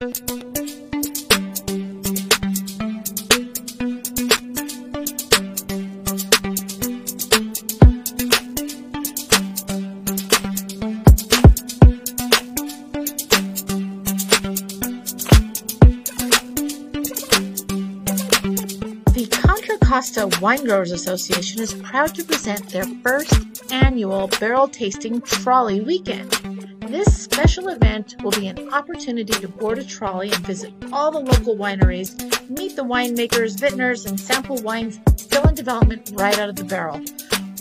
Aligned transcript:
The 0.00 0.14
Contra 19.32 19.78
Costa 19.78 20.30
Wine 20.40 20.64
Growers 20.64 20.92
Association 20.92 21.60
is 21.60 21.74
proud 21.74 22.14
to 22.14 22.22
present 22.22 22.68
their 22.68 22.84
first 23.02 23.72
annual 23.72 24.28
barrel 24.38 24.68
tasting 24.68 25.20
trolley 25.22 25.80
weekend. 25.80 26.47
This 26.98 27.22
special 27.22 27.68
event 27.68 28.16
will 28.24 28.32
be 28.32 28.48
an 28.48 28.74
opportunity 28.74 29.32
to 29.32 29.46
board 29.46 29.78
a 29.78 29.84
trolley 29.84 30.32
and 30.32 30.44
visit 30.44 30.72
all 30.92 31.12
the 31.12 31.20
local 31.20 31.56
wineries, 31.56 32.10
meet 32.50 32.74
the 32.74 32.82
winemakers, 32.82 33.56
vintners, 33.56 34.04
and 34.04 34.18
sample 34.18 34.56
wines 34.62 34.98
still 35.14 35.46
in 35.46 35.54
development 35.54 36.10
right 36.14 36.36
out 36.40 36.48
of 36.48 36.56
the 36.56 36.64
barrel, 36.64 37.00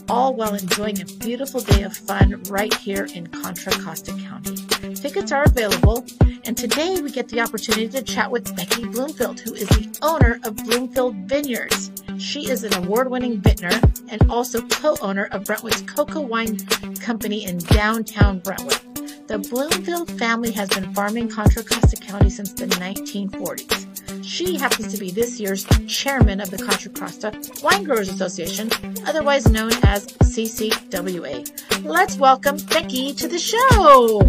all 0.10 0.34
while 0.34 0.56
enjoying 0.56 1.00
a 1.02 1.06
beautiful 1.20 1.62
day 1.62 1.84
of 1.84 1.96
fun 1.96 2.42
right 2.50 2.74
here 2.74 3.08
in 3.14 3.28
Contra 3.28 3.74
Costa 3.74 4.12
County. 4.14 4.56
Tickets 4.96 5.32
are 5.32 5.44
available, 5.44 6.04
and 6.46 6.58
today 6.58 7.00
we 7.00 7.12
get 7.12 7.30
the 7.30 7.40
opportunity 7.40 7.88
to 7.90 8.02
chat 8.02 8.32
with 8.32 8.56
Becky 8.56 8.88
Bloomfield, 8.88 9.40
who 9.42 9.54
is 9.54 9.70
the 9.70 10.00
owner 10.02 10.40
of 10.46 10.56
Bloomfield 10.56 11.16
Vineyards. 11.30 11.92
She 12.18 12.50
is 12.50 12.64
an 12.64 12.74
award 12.74 13.12
winning 13.12 13.40
vintner 13.40 13.80
and 14.10 14.32
also 14.32 14.62
co 14.70 14.98
owner 15.00 15.26
of 15.26 15.44
Brentwood's 15.44 15.84
Cocoa 15.84 16.22
Wine 16.22 16.58
Company 16.96 17.46
in 17.46 17.60
downtown 17.60 18.40
Brentwood. 18.40 18.87
The 19.28 19.40
Bloomfield 19.40 20.10
family 20.18 20.52
has 20.52 20.70
been 20.70 20.94
farming 20.94 21.28
Contra 21.28 21.62
Costa 21.62 21.98
County 21.98 22.30
since 22.30 22.54
the 22.54 22.66
1940s. 22.66 24.24
She 24.24 24.58
happens 24.58 24.94
to 24.94 24.98
be 24.98 25.12
this 25.12 25.38
year's 25.38 25.66
chairman 25.86 26.40
of 26.40 26.50
the 26.50 26.58
Contra 26.58 26.90
Costa 26.92 27.34
Wine 27.62 27.84
Growers 27.84 28.08
Association, 28.08 28.72
otherwise 29.06 29.50
known 29.50 29.74
as 29.84 30.08
CCWA. 30.24 31.44
Let's 31.84 32.16
welcome 32.16 32.56
Becky 32.70 33.14
to 33.16 33.28
the 33.28 33.38
show. 33.38 34.22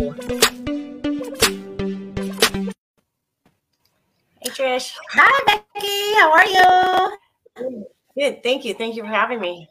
Hey, 4.41 4.51
Trish. 4.51 4.97
Hi, 5.13 5.45
Becky. 5.47 6.15
How 6.19 6.33
are 6.33 6.47
you? 7.63 7.85
Good. 8.19 8.43
Thank 8.43 8.65
you. 8.65 8.75
Thank 8.75 8.97
you 8.97 9.05
for 9.05 9.09
having 9.09 9.41
me. 9.41 9.69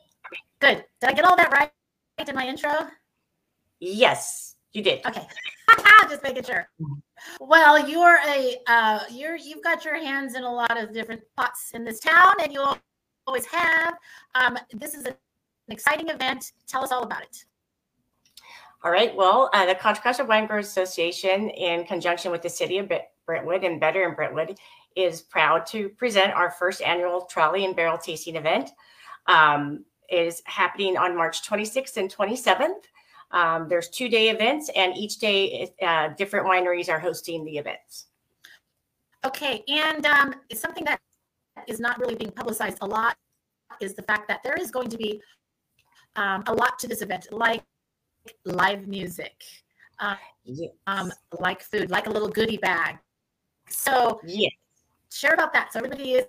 Good. 0.61 0.85
Did 1.01 1.09
I 1.09 1.13
get 1.13 1.25
all 1.25 1.35
that 1.35 1.51
right 1.51 1.69
in 2.29 2.33
my 2.33 2.47
intro? 2.47 2.71
Yes, 3.79 4.55
you 4.77 4.83
did. 4.83 5.03
Okay. 5.05 5.27
Just 6.09 6.23
making 6.23 6.43
sure. 6.43 6.69
Well, 7.41 7.89
you're 7.89 8.19
a 8.27 8.55
uh, 8.67 8.99
you're 9.11 9.35
you've 9.35 9.63
got 9.63 9.83
your 9.83 9.95
hands 9.95 10.35
in 10.35 10.43
a 10.43 10.53
lot 10.53 10.81
of 10.81 10.93
different 10.93 11.21
pots 11.35 11.71
in 11.73 11.83
this 11.83 11.99
town, 11.99 12.35
and 12.41 12.53
you 12.53 12.63
always 13.25 13.45
have. 13.47 13.95
Um, 14.35 14.57
this 14.73 14.93
is 14.93 15.05
an 15.05 15.15
exciting 15.69 16.09
event. 16.09 16.53
Tell 16.67 16.83
us 16.83 16.91
all 16.91 17.03
about 17.03 17.23
it. 17.23 17.43
All 18.83 18.91
right. 18.91 19.13
Well, 19.13 19.49
uh, 19.53 19.65
the 19.65 19.75
Contra 19.75 20.03
Costa 20.03 20.23
Wine 20.23 20.45
Growers 20.45 20.67
Association, 20.67 21.49
in 21.49 21.83
conjunction 21.83 22.31
with 22.31 22.43
the 22.43 22.49
city 22.49 22.77
of 22.77 22.89
Brentwood 23.25 23.63
and 23.63 23.81
Better 23.81 24.07
in 24.07 24.15
Brentwood, 24.15 24.57
is 24.95 25.21
proud 25.23 25.65
to 25.67 25.89
present 25.89 26.31
our 26.33 26.51
first 26.51 26.81
annual 26.83 27.21
trolley 27.21 27.65
and 27.65 27.75
barrel 27.75 27.97
tasting 27.97 28.35
event. 28.35 28.69
Um, 29.25 29.83
it 30.07 30.25
is 30.27 30.41
happening 30.45 30.95
on 30.95 31.17
March 31.17 31.41
26th 31.41 31.97
and 31.97 32.13
27th. 32.15 32.85
Um, 33.31 33.67
there's 33.67 33.89
two 33.89 34.09
day 34.09 34.29
events, 34.29 34.69
and 34.75 34.95
each 34.95 35.19
day 35.19 35.69
uh, 35.81 36.09
different 36.17 36.47
wineries 36.47 36.89
are 36.89 36.99
hosting 36.99 37.43
the 37.43 37.57
events. 37.57 38.05
Okay, 39.25 39.63
and 39.67 40.05
um, 40.05 40.35
it's 40.49 40.61
something 40.61 40.85
that 40.85 40.99
is 41.67 41.79
not 41.79 41.99
really 41.99 42.15
being 42.15 42.31
publicized 42.31 42.77
a 42.81 42.85
lot 42.85 43.17
is 43.81 43.93
the 43.93 44.03
fact 44.03 44.27
that 44.27 44.41
there 44.43 44.55
is 44.55 44.71
going 44.71 44.89
to 44.89 44.97
be 44.97 45.21
um, 46.15 46.43
a 46.47 46.53
lot 46.53 46.79
to 46.79 46.87
this 46.87 47.01
event, 47.01 47.27
like 47.31 47.63
live 48.45 48.87
music, 48.87 49.43
um, 49.99 50.17
yes. 50.43 50.71
um, 50.87 51.11
like 51.39 51.61
food, 51.61 51.91
like 51.91 52.07
a 52.07 52.09
little 52.09 52.29
goodie 52.29 52.57
bag. 52.57 52.97
So, 53.69 54.19
yes. 54.25 54.51
share 55.11 55.33
about 55.33 55.53
that. 55.53 55.73
So 55.73 55.79
everybody 55.79 56.13
is, 56.13 56.25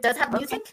does 0.00 0.16
have 0.16 0.32
music. 0.32 0.60
Okay. 0.60 0.72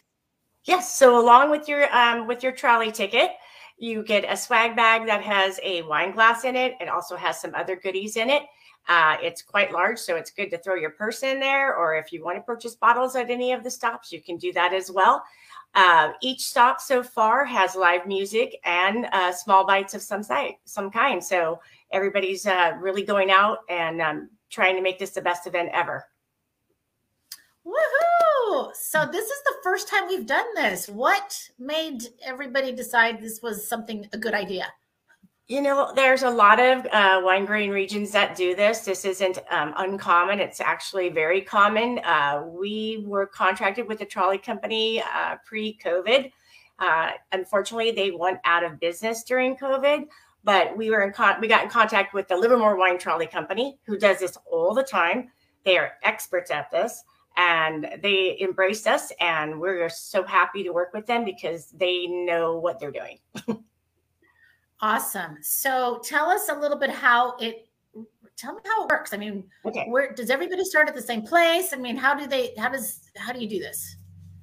Yes. 0.66 0.98
So 0.98 1.20
along 1.20 1.50
with 1.50 1.68
your 1.68 1.94
um, 1.96 2.28
with 2.28 2.44
your 2.44 2.52
trolley 2.52 2.92
ticket, 2.92 3.32
you 3.78 4.04
get 4.04 4.26
a 4.28 4.36
swag 4.36 4.76
bag 4.76 5.06
that 5.06 5.22
has 5.22 5.60
a 5.64 5.84
wine 5.84 6.12
glass 6.12 6.44
in 6.44 6.56
it. 6.56 6.76
It 6.80 6.90
also 6.90 7.16
has 7.16 7.40
some 7.40 7.54
other 7.56 7.76
goodies 7.76 8.18
in 8.18 8.30
it. 8.30 8.44
Uh, 8.90 9.18
it's 9.22 9.42
quite 9.42 9.72
large, 9.72 10.00
so 10.00 10.16
it's 10.16 10.32
good 10.32 10.50
to 10.50 10.58
throw 10.58 10.76
your 10.76 10.92
purse 10.92 11.22
in 11.22 11.40
there. 11.40 11.76
Or 11.76 11.96
if 11.96 12.12
you 12.12 12.24
want 12.24 12.38
to 12.38 12.42
purchase 12.42 12.76
bottles 12.76 13.16
at 13.16 13.30
any 13.30 13.52
of 13.52 13.64
the 13.64 13.70
stops, 13.72 14.12
you 14.12 14.22
can 14.22 14.38
do 14.38 14.54
that 14.54 14.74
as 14.74 14.90
well. 14.90 15.24
Uh, 15.76 16.12
each 16.22 16.42
stop 16.42 16.80
so 16.80 17.04
far 17.04 17.46
has 17.46 17.76
live 17.76 18.08
music 18.08 18.60
and 18.64 19.08
uh, 19.12 19.32
small 19.32 19.66
bites 19.66 19.94
of 19.94 20.02
some 20.02 20.24
site, 20.24 20.56
some 20.64 20.90
kind. 20.90 21.24
So 21.24 21.60
everybody's 21.92 22.48
uh, 22.48 22.78
really 22.80 23.04
going 23.04 23.30
out 23.30 23.60
and 23.70 24.02
um, 24.02 24.30
trying 24.50 24.76
to 24.76 24.82
make 24.82 24.98
this 24.98 25.12
the 25.12 25.22
best 25.22 25.46
event 25.46 25.70
ever. 25.74 26.06
Woohoo! 27.66 28.07
So 28.90 29.06
this 29.12 29.26
is 29.26 29.44
the 29.44 29.56
first 29.64 29.88
time 29.90 30.08
we've 30.08 30.26
done 30.26 30.46
this. 30.56 30.88
What 30.88 31.50
made 31.60 32.04
everybody 32.24 32.72
decide 32.72 33.20
this 33.20 33.42
was 33.42 33.68
something 33.68 34.08
a 34.14 34.18
good 34.18 34.34
idea? 34.34 34.68
You 35.48 35.62
know, 35.62 35.92
there's 35.94 36.24
a 36.24 36.30
lot 36.30 36.60
of 36.60 36.86
uh, 36.92 37.22
wine 37.24 37.46
growing 37.46 37.70
regions 37.70 38.12
that 38.12 38.36
do 38.36 38.56
this. 38.56 38.80
This 38.80 39.06
isn't 39.06 39.40
um, 39.52 39.74
uncommon. 39.78 40.40
It's 40.40 40.62
actually 40.62 41.10
very 41.10 41.42
common. 41.42 42.00
Uh, 42.00 42.44
we 42.48 43.04
were 43.06 43.26
contracted 43.26 43.88
with 43.88 44.02
a 44.02 44.06
trolley 44.06 44.38
company 44.38 45.02
uh, 45.14 45.36
pre-COVID. 45.46 46.32
Uh, 46.80 47.12
unfortunately, 47.34 47.92
they 47.92 48.12
went 48.12 48.40
out 48.46 48.64
of 48.64 48.80
business 48.80 49.24
during 49.24 49.58
COVID. 49.58 50.06
But 50.44 50.78
we 50.78 50.90
were 50.90 51.02
in 51.02 51.12
con- 51.12 51.42
we 51.42 51.48
got 51.48 51.64
in 51.64 51.70
contact 51.70 52.14
with 52.14 52.30
the 52.30 52.38
Livermore 52.38 52.78
Wine 52.78 52.98
Trolley 52.98 53.28
Company, 53.28 53.80
who 53.86 53.98
does 53.98 54.20
this 54.20 54.38
all 54.50 54.74
the 54.74 54.84
time. 54.84 55.30
They 55.66 55.78
are 55.78 55.94
experts 56.04 56.52
at 56.52 56.72
this 56.72 57.04
and 57.38 57.88
they 58.02 58.38
embraced 58.42 58.88
us 58.88 59.12
and 59.22 59.60
we're 59.60 59.90
so 59.90 60.24
happy 60.24 60.64
to 60.64 60.72
work 60.72 60.94
with 60.94 61.06
them 61.06 61.24
because 61.24 61.68
they 61.72 62.08
know 62.08 62.58
what 62.58 62.80
they're 62.80 62.92
doing. 62.92 63.20
Awesome. 64.82 65.38
So 65.42 66.00
tell 66.04 66.30
us 66.30 66.50
a 66.50 66.56
little 66.56 66.78
bit 66.78 66.92
how 66.92 67.36
it 67.38 67.68
tell 68.36 68.54
me 68.54 68.62
how 68.64 68.84
it 68.84 68.92
works. 68.92 69.14
I 69.14 69.18
mean 69.18 69.44
okay. 69.66 69.86
where 69.88 70.14
does 70.14 70.30
everybody 70.30 70.64
start 70.64 70.88
at 70.88 70.96
the 70.96 71.02
same 71.02 71.24
place? 71.24 71.74
I 71.74 71.78
mean 71.78 71.98
how 71.98 72.14
do 72.14 72.28
they 72.28 72.54
how 72.58 72.70
does 72.70 73.10
how 73.16 73.34
do 73.34 73.40
you 73.40 73.50
do 73.50 73.60
this? 73.60 73.98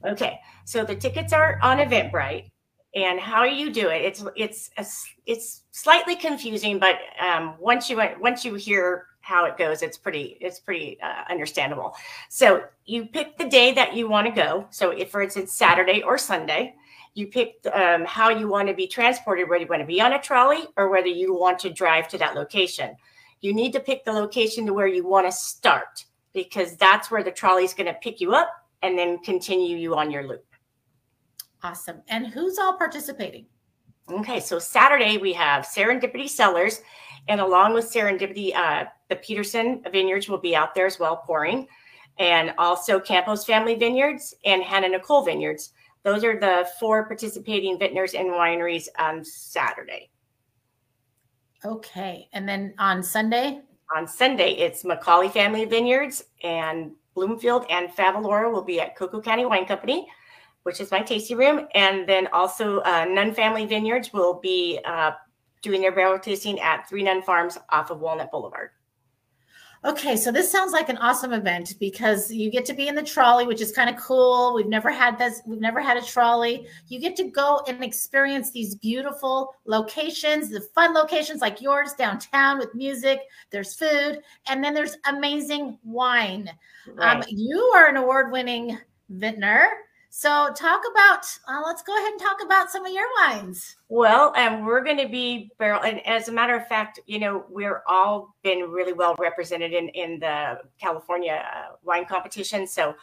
Okay. 0.04 0.40
So 0.64 0.84
the 0.84 0.96
tickets 0.96 1.32
are 1.32 1.58
on 1.62 1.78
eventbrite 1.78 2.50
and 2.96 3.18
how 3.20 3.44
you 3.44 3.72
do 3.72 3.88
it 3.88 4.02
it's 4.02 4.24
it's 4.36 4.70
a, 4.76 4.84
it's 5.26 5.62
slightly 5.72 6.16
confusing 6.16 6.78
but 6.78 6.96
um, 7.20 7.54
once 7.58 7.90
you 7.90 8.00
once 8.20 8.44
you 8.44 8.54
hear 8.54 9.06
how 9.24 9.46
it 9.46 9.56
goes 9.56 9.80
it's 9.80 9.96
pretty 9.96 10.36
it's 10.40 10.60
pretty 10.60 10.98
uh, 11.02 11.24
understandable. 11.30 11.94
So 12.28 12.64
you 12.84 13.06
pick 13.06 13.38
the 13.38 13.48
day 13.48 13.72
that 13.72 13.94
you 13.94 14.06
want 14.08 14.26
to 14.26 14.32
go. 14.32 14.66
So 14.70 14.90
if 14.90 15.10
for 15.10 15.22
instance 15.22 15.52
saturday 15.52 16.02
or 16.02 16.18
sunday 16.18 16.74
you 17.14 17.28
pick 17.28 17.54
um, 17.72 18.04
how 18.04 18.28
you 18.28 18.48
want 18.48 18.68
to 18.68 18.74
be 18.74 18.86
transported 18.86 19.48
whether 19.48 19.62
you 19.62 19.68
want 19.68 19.80
to 19.80 19.86
be 19.86 20.00
on 20.00 20.12
a 20.12 20.20
trolley 20.20 20.64
or 20.76 20.90
whether 20.90 21.08
you 21.08 21.34
want 21.34 21.58
to 21.60 21.70
drive 21.70 22.06
to 22.08 22.18
that 22.18 22.34
location. 22.34 22.94
You 23.40 23.54
need 23.54 23.72
to 23.72 23.80
pick 23.80 24.04
the 24.04 24.12
location 24.12 24.66
to 24.66 24.74
where 24.74 24.86
you 24.86 25.06
want 25.06 25.26
to 25.26 25.32
start 25.32 26.04
because 26.34 26.76
that's 26.76 27.10
where 27.10 27.22
the 27.22 27.30
trolley 27.30 27.64
is 27.64 27.72
going 27.72 27.86
to 27.86 27.98
pick 28.02 28.20
you 28.20 28.34
up 28.34 28.50
and 28.82 28.98
then 28.98 29.18
continue 29.22 29.76
you 29.76 29.94
on 29.94 30.10
your 30.10 30.26
loop. 30.26 30.44
Awesome. 31.62 32.02
And 32.08 32.26
who's 32.26 32.58
all 32.58 32.76
participating? 32.76 33.46
Okay 34.10 34.38
so 34.38 34.58
saturday 34.58 35.16
we 35.16 35.32
have 35.32 35.64
serendipity 35.64 36.28
cellars 36.28 36.82
and 37.28 37.40
along 37.40 37.74
with 37.74 37.90
serendipity 37.90 38.54
uh, 38.54 38.84
the 39.08 39.16
Peterson 39.16 39.82
Vineyards 39.90 40.28
will 40.28 40.38
be 40.38 40.56
out 40.56 40.74
there 40.74 40.86
as 40.86 40.98
well, 40.98 41.16
pouring, 41.16 41.66
and 42.18 42.54
also 42.58 43.00
Campos 43.00 43.44
Family 43.44 43.74
Vineyards 43.74 44.34
and 44.44 44.62
Hannah 44.62 44.88
Nicole 44.88 45.24
Vineyards. 45.24 45.72
Those 46.02 46.22
are 46.22 46.38
the 46.38 46.68
four 46.78 47.06
participating 47.06 47.78
vintners 47.78 48.14
and 48.14 48.28
wineries 48.28 48.88
on 48.98 49.24
Saturday. 49.24 50.10
Okay. 51.64 52.28
And 52.32 52.46
then 52.48 52.74
on 52.78 53.02
Sunday? 53.02 53.62
On 53.96 54.06
Sunday, 54.06 54.52
it's 54.52 54.84
Macaulay 54.84 55.28
Family 55.28 55.64
Vineyards 55.64 56.24
and 56.42 56.92
Bloomfield 57.14 57.64
and 57.70 57.88
Favalora 57.88 58.52
will 58.52 58.64
be 58.64 58.80
at 58.80 58.96
Cocoa 58.96 59.20
County 59.20 59.46
Wine 59.46 59.64
Company, 59.64 60.08
which 60.64 60.80
is 60.80 60.90
my 60.90 61.00
tasting 61.00 61.38
room. 61.38 61.66
And 61.74 62.06
then 62.08 62.28
also 62.32 62.80
uh, 62.80 63.06
Nunn 63.08 63.32
Family 63.32 63.66
Vineyards 63.66 64.12
will 64.12 64.40
be 64.40 64.80
uh, 64.84 65.12
doing 65.64 65.80
their 65.80 65.92
barrel 65.92 66.18
tasting 66.18 66.60
at 66.60 66.88
Three 66.88 67.02
Nun 67.02 67.22
Farms 67.22 67.58
off 67.70 67.90
of 67.90 67.98
Walnut 68.00 68.30
Boulevard. 68.30 68.70
Okay, 69.86 70.16
so 70.16 70.32
this 70.32 70.50
sounds 70.50 70.72
like 70.72 70.88
an 70.88 70.96
awesome 70.96 71.34
event 71.34 71.74
because 71.78 72.32
you 72.32 72.50
get 72.50 72.64
to 72.64 72.72
be 72.72 72.88
in 72.88 72.94
the 72.94 73.02
trolley, 73.02 73.46
which 73.46 73.60
is 73.60 73.70
kind 73.70 73.90
of 73.90 73.96
cool. 74.00 74.54
We've 74.54 74.66
never 74.66 74.90
had 74.90 75.18
this, 75.18 75.42
we've 75.46 75.60
never 75.60 75.78
had 75.78 75.98
a 75.98 76.02
trolley. 76.02 76.66
You 76.88 76.98
get 76.98 77.16
to 77.16 77.24
go 77.24 77.60
and 77.68 77.84
experience 77.84 78.50
these 78.50 78.76
beautiful 78.76 79.54
locations, 79.66 80.48
the 80.48 80.62
fun 80.74 80.94
locations 80.94 81.42
like 81.42 81.60
yours 81.60 81.92
downtown 81.92 82.58
with 82.58 82.74
music, 82.74 83.20
there's 83.50 83.74
food, 83.74 84.20
and 84.48 84.64
then 84.64 84.72
there's 84.72 84.96
amazing 85.04 85.78
wine. 85.84 86.48
Um, 86.88 86.96
right. 86.96 87.16
Um, 87.16 87.24
you 87.28 87.58
are 87.74 87.88
an 87.88 87.98
award 87.98 88.32
winning 88.32 88.78
vintner. 89.10 89.68
So, 90.16 90.52
talk 90.54 90.82
about, 90.92 91.26
uh, 91.48 91.60
let's 91.66 91.82
go 91.82 91.92
ahead 91.98 92.12
and 92.12 92.20
talk 92.20 92.36
about 92.40 92.70
some 92.70 92.86
of 92.86 92.92
your 92.92 93.04
wines. 93.20 93.74
Well, 93.88 94.32
and 94.36 94.64
we're 94.64 94.84
going 94.84 94.98
to 94.98 95.08
be 95.08 95.50
barrel, 95.58 95.82
and 95.82 96.06
as 96.06 96.28
a 96.28 96.32
matter 96.32 96.54
of 96.54 96.68
fact, 96.68 97.00
you 97.06 97.18
know, 97.18 97.44
we're 97.50 97.82
all 97.88 98.36
been 98.44 98.70
really 98.70 98.92
well 98.92 99.16
represented 99.18 99.72
in, 99.72 99.88
in 99.88 100.20
the 100.20 100.60
California 100.80 101.42
uh, 101.52 101.74
wine 101.82 102.04
competition. 102.04 102.64
So, 102.64 102.94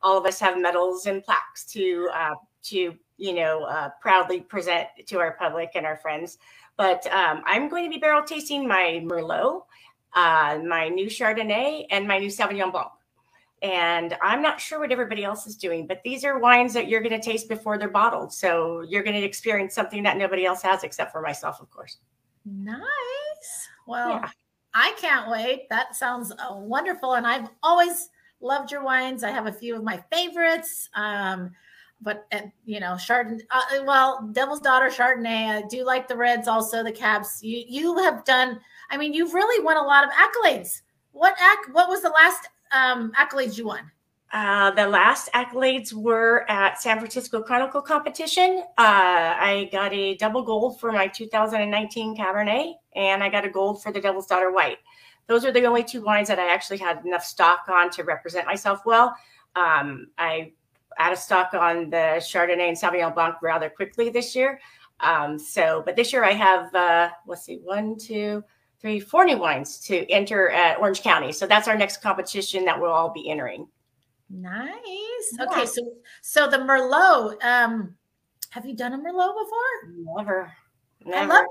all 0.00 0.16
of 0.16 0.24
us 0.26 0.38
have 0.38 0.60
medals 0.60 1.06
and 1.06 1.24
plaques 1.24 1.64
to, 1.72 2.08
uh, 2.14 2.34
to 2.66 2.94
you 3.16 3.34
know, 3.34 3.64
uh, 3.64 3.88
proudly 4.00 4.40
present 4.40 4.86
to 5.06 5.18
our 5.18 5.32
public 5.32 5.70
and 5.74 5.84
our 5.84 5.96
friends. 5.96 6.38
But 6.76 7.04
um, 7.08 7.42
I'm 7.46 7.68
going 7.68 7.82
to 7.82 7.90
be 7.90 7.98
barrel 7.98 8.22
tasting 8.22 8.68
my 8.68 9.02
Merlot, 9.04 9.62
uh, 10.12 10.60
my 10.64 10.88
new 10.88 11.06
Chardonnay, 11.06 11.86
and 11.90 12.06
my 12.06 12.18
new 12.18 12.28
Sauvignon 12.28 12.70
Blanc 12.70 12.92
and 13.62 14.16
I'm 14.22 14.40
not 14.40 14.60
sure 14.60 14.80
what 14.80 14.90
everybody 14.90 15.22
else 15.22 15.46
is 15.46 15.56
doing, 15.56 15.86
but 15.86 16.00
these 16.02 16.24
are 16.24 16.38
wines 16.38 16.72
that 16.72 16.88
you're 16.88 17.02
going 17.02 17.18
to 17.18 17.20
taste 17.20 17.48
before 17.48 17.76
they're 17.76 17.88
bottled. 17.88 18.32
So 18.32 18.82
you're 18.88 19.02
going 19.02 19.20
to 19.20 19.22
experience 19.22 19.74
something 19.74 20.02
that 20.04 20.16
nobody 20.16 20.46
else 20.46 20.62
has 20.62 20.82
except 20.82 21.12
for 21.12 21.20
myself, 21.20 21.60
of 21.60 21.70
course. 21.70 21.98
Nice. 22.46 22.80
Well, 23.86 24.10
yeah. 24.10 24.30
I 24.72 24.94
can't 24.98 25.30
wait. 25.30 25.68
That 25.68 25.94
sounds 25.94 26.32
uh, 26.32 26.54
wonderful. 26.54 27.14
And 27.14 27.26
I've 27.26 27.48
always 27.62 28.08
loved 28.40 28.70
your 28.70 28.82
wines. 28.82 29.24
I 29.24 29.30
have 29.30 29.46
a 29.46 29.52
few 29.52 29.76
of 29.76 29.84
my 29.84 30.02
favorites. 30.10 30.88
Um, 30.94 31.50
but 32.00 32.26
uh, 32.32 32.40
you 32.64 32.80
know, 32.80 32.92
Chardonnay. 32.92 33.42
Uh, 33.50 33.82
well, 33.84 34.30
Devil's 34.32 34.60
Daughter 34.60 34.88
Chardonnay. 34.88 35.64
I 35.64 35.68
do 35.68 35.84
like 35.84 36.08
the 36.08 36.16
reds, 36.16 36.48
also 36.48 36.82
the 36.82 36.92
cabs. 36.92 37.40
You 37.42 37.62
you 37.68 37.98
have 37.98 38.24
done. 38.24 38.58
I 38.90 38.96
mean, 38.96 39.12
you've 39.12 39.34
really 39.34 39.62
won 39.62 39.76
a 39.76 39.82
lot 39.82 40.04
of 40.04 40.10
accolades. 40.10 40.80
What 41.12 41.34
ac- 41.34 41.72
What 41.72 41.88
was 41.88 42.00
the 42.00 42.08
last 42.08 42.48
um, 42.72 43.12
accolades 43.12 43.58
you 43.58 43.66
won? 43.66 43.90
Uh, 44.32 44.70
the 44.70 44.86
last 44.86 45.28
accolades 45.32 45.92
were 45.92 46.48
at 46.48 46.80
San 46.80 46.98
Francisco 46.98 47.42
Chronicle 47.42 47.82
competition. 47.82 48.62
Uh, 48.78 49.34
I 49.36 49.68
got 49.72 49.92
a 49.92 50.16
double 50.16 50.42
gold 50.42 50.78
for 50.78 50.92
my 50.92 51.08
2019 51.08 52.16
Cabernet, 52.16 52.74
and 52.94 53.24
I 53.24 53.28
got 53.28 53.44
a 53.44 53.50
gold 53.50 53.82
for 53.82 53.90
the 53.90 54.00
Devil's 54.00 54.26
Daughter 54.26 54.52
White. 54.52 54.78
Those 55.26 55.44
are 55.44 55.52
the 55.52 55.64
only 55.64 55.82
two 55.82 56.02
wines 56.02 56.28
that 56.28 56.38
I 56.38 56.52
actually 56.52 56.78
had 56.78 57.04
enough 57.04 57.24
stock 57.24 57.60
on 57.68 57.90
to 57.90 58.04
represent 58.04 58.46
myself 58.46 58.82
well. 58.86 59.16
Um, 59.56 60.08
I 60.16 60.52
out 60.98 61.12
of 61.12 61.18
stock 61.18 61.54
on 61.54 61.90
the 61.90 62.18
Chardonnay 62.20 62.68
and 62.68 62.76
Sauvignon 62.76 63.14
Blanc 63.14 63.36
rather 63.42 63.70
quickly 63.70 64.10
this 64.10 64.36
year. 64.36 64.60
Um, 65.00 65.38
so, 65.38 65.82
but 65.84 65.96
this 65.96 66.12
year 66.12 66.24
I 66.24 66.32
have, 66.32 66.74
uh, 66.74 67.10
let's 67.26 67.44
see, 67.44 67.58
one, 67.62 67.96
two, 67.96 68.44
three, 68.80 69.00
four 69.00 69.24
new 69.24 69.38
wines 69.38 69.78
to 69.80 70.08
enter 70.10 70.50
at 70.50 70.78
Orange 70.78 71.02
County. 71.02 71.32
So 71.32 71.46
that's 71.46 71.68
our 71.68 71.76
next 71.76 72.02
competition 72.02 72.64
that 72.64 72.80
we'll 72.80 72.92
all 72.92 73.12
be 73.12 73.30
entering. 73.30 73.68
Nice. 74.30 74.78
Yeah. 75.38 75.44
Okay, 75.50 75.66
so 75.66 75.92
so 76.22 76.48
the 76.48 76.58
Merlot. 76.58 77.42
Um, 77.44 77.96
have 78.50 78.64
you 78.64 78.74
done 78.74 78.92
a 78.92 78.98
Merlot 78.98 79.34
before? 79.34 80.16
Never. 80.16 80.52
Never. 81.04 81.32
I 81.32 81.36
love 81.36 81.46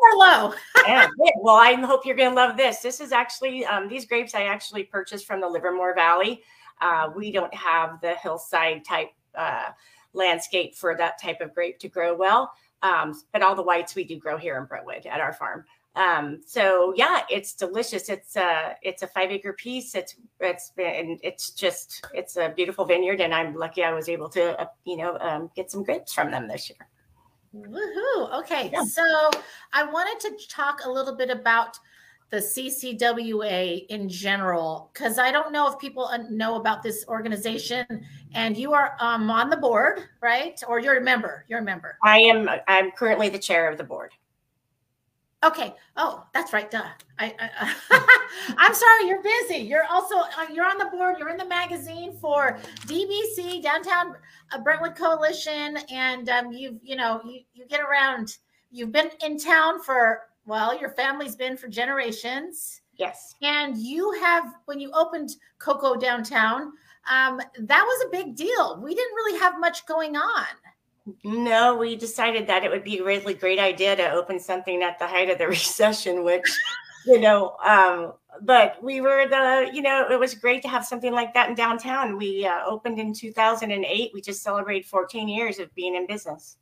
Merlot. 0.53 0.57
yeah. 0.87 1.07
Well, 1.37 1.55
I 1.55 1.73
hope 1.73 2.05
you're 2.05 2.15
going 2.15 2.29
to 2.29 2.35
love 2.35 2.55
this. 2.55 2.79
This 2.79 2.99
is 2.99 3.11
actually 3.11 3.65
um, 3.65 3.87
these 3.87 4.05
grapes 4.05 4.35
I 4.35 4.43
actually 4.43 4.83
purchased 4.83 5.25
from 5.25 5.41
the 5.41 5.47
Livermore 5.47 5.95
Valley. 5.95 6.43
Uh, 6.81 7.09
we 7.15 7.31
don't 7.31 7.53
have 7.53 7.99
the 8.01 8.15
hillside 8.15 8.85
type 8.85 9.09
uh, 9.35 9.69
landscape 10.13 10.75
for 10.75 10.95
that 10.97 11.21
type 11.21 11.41
of 11.41 11.53
grape 11.53 11.79
to 11.79 11.89
grow 11.89 12.15
well, 12.15 12.51
um, 12.81 13.19
but 13.33 13.41
all 13.41 13.55
the 13.55 13.63
whites 13.63 13.95
we 13.95 14.03
do 14.03 14.17
grow 14.17 14.37
here 14.37 14.57
in 14.57 14.65
Brentwood 14.65 15.05
at 15.05 15.19
our 15.19 15.33
farm. 15.33 15.65
Um, 15.95 16.41
so 16.45 16.93
yeah, 16.95 17.23
it's 17.29 17.53
delicious. 17.53 18.09
It's 18.09 18.35
a 18.35 18.43
uh, 18.43 18.73
it's 18.81 19.01
a 19.03 19.07
five 19.07 19.31
acre 19.31 19.53
piece. 19.53 19.95
It's 19.95 20.15
it's 20.39 20.71
been 20.71 21.17
it's 21.23 21.51
just 21.51 22.05
it's 22.13 22.37
a 22.37 22.53
beautiful 22.55 22.85
vineyard, 22.85 23.21
and 23.21 23.33
I'm 23.33 23.55
lucky 23.55 23.83
I 23.83 23.91
was 23.91 24.07
able 24.07 24.29
to 24.29 24.59
uh, 24.59 24.67
you 24.85 24.97
know 24.97 25.17
um, 25.19 25.49
get 25.55 25.71
some 25.71 25.83
grapes 25.83 26.13
from 26.13 26.31
them 26.31 26.47
this 26.47 26.69
year. 26.69 26.87
Woohoo! 27.55 28.39
Okay, 28.39 28.69
yeah. 28.71 28.83
so 28.83 29.31
I 29.73 29.83
wanted 29.83 30.19
to 30.29 30.47
talk 30.47 30.81
a 30.85 30.89
little 30.89 31.15
bit 31.15 31.31
about 31.31 31.79
the 32.29 32.37
CCWA 32.37 33.87
in 33.87 34.07
general 34.07 34.91
because 34.93 35.17
I 35.17 35.31
don't 35.31 35.51
know 35.51 35.71
if 35.71 35.79
people 35.79 36.09
know 36.29 36.55
about 36.55 36.83
this 36.83 37.05
organization. 37.07 37.85
And 38.35 38.55
you 38.55 38.73
are 38.73 38.95
um, 38.99 39.29
on 39.31 39.49
the 39.49 39.57
board, 39.57 40.01
right? 40.21 40.61
Or 40.67 40.79
you're 40.79 40.97
a 40.97 41.01
member? 41.01 41.45
You're 41.47 41.59
a 41.59 41.63
member. 41.63 41.97
I 42.03 42.19
am. 42.19 42.47
I'm 42.67 42.91
currently 42.91 43.29
the 43.29 43.39
chair 43.39 43.69
of 43.69 43.77
the 43.77 43.83
board. 43.83 44.11
Okay. 45.43 45.73
Oh, 45.95 46.25
that's 46.33 46.51
right. 46.51 46.69
Duh. 46.69 46.83
I, 47.17 47.33
I 47.39 48.25
am 48.67 48.73
sorry. 48.73 49.07
You're 49.07 49.23
busy. 49.23 49.57
You're 49.57 49.85
also 49.89 50.15
uh, 50.17 50.47
you're 50.53 50.65
on 50.65 50.77
the 50.77 50.85
board. 50.85 51.15
You're 51.17 51.29
in 51.29 51.37
the 51.37 51.45
magazine 51.45 52.17
for 52.19 52.59
DBC 52.87 53.63
Downtown 53.63 54.15
uh, 54.51 54.59
Brentwood 54.59 54.95
Coalition, 54.95 55.77
and 55.89 56.27
um, 56.29 56.51
you've 56.51 56.79
you 56.83 56.97
know 56.97 57.21
you 57.23 57.41
you 57.53 57.65
get 57.67 57.79
around. 57.79 58.37
You've 58.69 58.91
been 58.91 59.09
in 59.23 59.39
town 59.39 59.81
for 59.81 60.23
well, 60.45 60.77
your 60.77 60.89
family's 60.89 61.35
been 61.35 61.55
for 61.55 61.67
generations. 61.67 62.81
Yes. 62.95 63.35
And 63.41 63.77
you 63.77 64.11
have 64.19 64.55
when 64.65 64.81
you 64.81 64.91
opened 64.91 65.29
Coco 65.57 65.95
Downtown, 65.95 66.73
um, 67.09 67.39
that 67.59 67.83
was 67.83 68.05
a 68.05 68.09
big 68.09 68.35
deal. 68.35 68.81
We 68.83 68.93
didn't 68.93 69.15
really 69.15 69.39
have 69.39 69.57
much 69.57 69.85
going 69.85 70.17
on. 70.17 70.45
No, 71.23 71.75
we 71.75 71.95
decided 71.95 72.47
that 72.47 72.63
it 72.63 72.71
would 72.71 72.83
be 72.83 72.99
a 72.99 73.03
really 73.03 73.33
great 73.33 73.59
idea 73.59 73.95
to 73.95 74.11
open 74.11 74.39
something 74.39 74.81
at 74.83 74.99
the 74.99 75.07
height 75.07 75.29
of 75.29 75.37
the 75.37 75.47
recession, 75.57 76.23
which, 76.23 76.45
you 77.05 77.19
know, 77.19 77.55
um, 77.65 78.13
but 78.41 78.81
we 78.83 79.01
were 79.01 79.27
the, 79.27 79.69
you 79.73 79.81
know, 79.81 80.07
it 80.09 80.19
was 80.19 80.33
great 80.33 80.61
to 80.61 80.67
have 80.67 80.85
something 80.85 81.11
like 81.11 81.33
that 81.33 81.49
in 81.49 81.55
downtown. 81.55 82.17
We 82.17 82.45
uh, 82.45 82.65
opened 82.65 82.99
in 82.99 83.13
2008. 83.13 84.11
We 84.13 84.21
just 84.21 84.43
celebrated 84.43 84.87
14 84.87 85.27
years 85.27 85.59
of 85.59 85.73
being 85.75 85.95
in 85.95 86.07
business. 86.07 86.57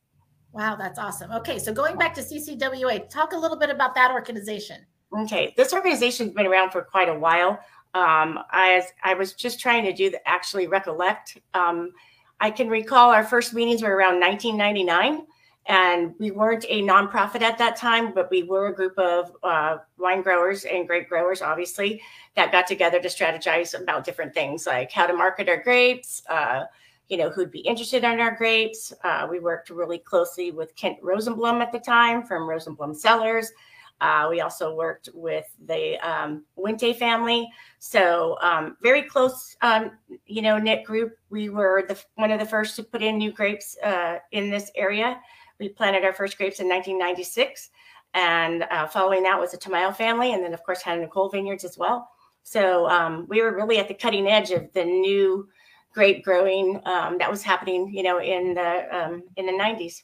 Wow, 0.54 0.76
that's 0.76 0.98
awesome. 0.98 1.32
Okay, 1.32 1.60
so 1.60 1.74
going 1.74 1.98
back 1.98 2.14
to 2.16 2.22
CCWA, 2.22 3.10
talk 3.10 3.34
a 3.34 3.38
little 3.38 3.58
bit 3.58 3.70
about 3.70 3.94
that 3.96 4.12
organization. 4.12 4.86
Okay, 5.16 5.54
this 5.56 5.74
organization's 5.74 6.34
been 6.34 6.48
around 6.48 6.72
for 6.72 6.82
quite 6.82 7.10
a 7.10 7.18
while. 7.18 7.60
Um, 7.94 8.40
I, 8.52 8.84
I 9.04 9.14
was 9.14 9.34
just 9.34 9.60
trying 9.60 9.84
to 9.86 9.94
do 9.94 10.10
the, 10.10 10.28
actually 10.28 10.68
recollect. 10.68 11.38
Um, 11.54 11.92
I 12.40 12.52
can 12.52 12.70
recall 12.70 13.12
our 13.12 13.24
first 13.24 13.54
meetings 13.54 13.82
were 13.82 13.96
around 13.96 14.20
1999, 14.20 15.26
and 15.66 16.16
we 16.20 16.32
weren't 16.32 16.66
a 16.70 16.82
nonprofit 16.84 17.42
at 17.42 17.58
that 17.58 17.76
time, 17.76 18.14
but 18.14 18.30
we 18.30 18.44
were 18.44 18.68
a 18.68 18.74
group 18.74 18.98
of 18.98 19.36
uh, 19.44 19.78
wine 19.98 20.22
growers 20.22 20.66
and 20.66 20.88
grape 20.88 21.10
growers, 21.10 21.42
obviously, 21.42 22.02
that 22.36 22.52
got 22.52 22.68
together 22.68 23.00
to 23.00 23.08
strategize 23.08 23.80
about 23.80 24.06
different 24.06 24.34
things 24.34 24.68
like 24.68 24.92
how 24.92 25.08
to 25.08 25.14
market 25.14 25.50
our 25.50 25.62
grapes, 25.62 26.22
uh, 26.30 26.64
you 27.10 27.18
know, 27.18 27.30
who'd 27.30 27.52
be 27.52 27.60
interested 27.60 28.04
in 28.04 28.20
our 28.20 28.36
grapes. 28.36 28.94
Uh, 29.04 29.28
we 29.30 29.40
worked 29.40 29.70
really 29.70 29.98
closely 29.98 30.52
with 30.52 30.76
Kent 30.76 31.02
Rosenblum 31.02 31.62
at 31.62 31.72
the 31.72 31.80
time 31.80 32.24
from 32.24 32.44
Rosenblum 32.44 32.96
Cellars. 32.96 33.52
Uh, 34.00 34.28
we 34.30 34.42
also 34.42 34.76
worked 34.76 35.10
with 35.14 35.46
the 35.66 35.98
um, 36.08 36.44
Wente 36.58 36.96
family, 36.96 37.50
so 37.80 38.38
um, 38.42 38.78
very 38.82 39.02
close, 39.02 39.56
um, 39.62 39.92
you 40.26 40.42
know, 40.42 40.58
knit 40.58 40.84
group. 40.84 41.18
We 41.30 41.50
were 41.50 41.84
the 41.88 42.00
one 42.16 42.32
of 42.32 42.40
the 42.40 42.46
first 42.46 42.76
to 42.76 42.84
put 42.84 43.02
in 43.02 43.18
new 43.18 43.32
grapes 43.32 43.78
uh, 43.84 44.20
in 44.32 44.50
this 44.50 44.72
area. 44.76 45.20
We 45.60 45.70
planted 45.70 46.06
our 46.06 46.14
first 46.14 46.38
grapes 46.38 46.60
in 46.60 46.70
1996, 46.70 47.72
and 48.14 48.64
uh, 48.70 48.88
following 48.88 49.24
that 49.24 49.40
was 49.40 49.52
the 49.52 49.58
Tamayo 49.58 49.96
family, 49.96 50.34
and 50.34 50.44
then 50.44 50.54
of 50.54 50.64
course 50.64 50.82
Hannah 50.82 51.02
Nicole 51.02 51.30
Vineyards 51.30 51.64
as 51.64 51.78
well. 51.78 52.10
So 52.44 52.88
um, 52.88 53.26
we 53.28 53.42
were 53.42 53.56
really 53.56 53.78
at 53.80 53.88
the 53.88 53.94
cutting 53.94 54.28
edge 54.28 54.52
of 54.52 54.72
the 54.74 54.86
new 54.86 55.50
grape 55.94 56.24
growing 56.24 56.80
um, 56.86 57.18
that 57.18 57.30
was 57.30 57.42
happening, 57.42 57.92
you 57.92 58.04
know, 58.04 58.22
in 58.22 58.54
the 58.54 58.96
um, 58.96 59.24
in 59.36 59.48
the 59.48 59.52
90s. 59.52 60.04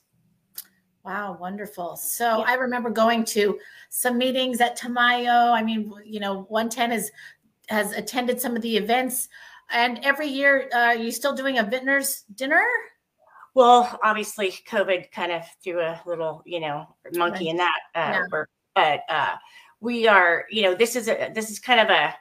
Wow, 1.04 1.38
wonderful. 1.40 1.98
So 1.98 2.40
yeah. 2.40 2.46
I 2.48 2.54
remember 2.54 2.90
going 2.90 3.26
to 3.26 3.60
some 3.90 4.18
meetings 4.18 4.62
at 4.62 4.78
Tamayo. 4.78 5.52
I 5.52 5.62
mean, 5.62 5.92
you 6.06 6.20
know, 6.20 6.44
110 6.50 6.92
has 6.92 7.12
has 7.70 7.94
attended 7.94 8.40
some 8.40 8.56
of 8.56 8.62
the 8.62 8.78
events, 8.78 9.30
and 9.72 10.00
every 10.04 10.28
year, 10.28 10.70
uh, 10.74 10.78
are 10.78 10.96
you 10.96 11.12
still 11.12 11.34
doing 11.34 11.60
a 11.60 11.64
vintner's 11.64 12.24
dinner? 12.36 12.64
Well, 13.54 14.00
obviously, 14.04 14.52
COVID 14.68 15.12
kind 15.12 15.32
of 15.32 15.44
threw 15.64 15.80
a 15.80 16.02
little, 16.06 16.42
you 16.46 16.60
know, 16.60 16.88
monkey 17.14 17.50
in 17.50 17.58
that 17.58 17.80
uh, 17.96 18.00
yeah. 18.00 18.24
work, 18.32 18.50
but 18.74 19.02
uh, 19.10 19.36
we 19.80 20.08
are, 20.08 20.46
you 20.50 20.64
know, 20.64 20.74
this 20.74 20.96
is 20.96 21.08
a 21.10 21.32
this 21.34 21.52
is 21.52 21.60
kind 21.60 21.80
of 21.80 21.90
a 21.90 22.16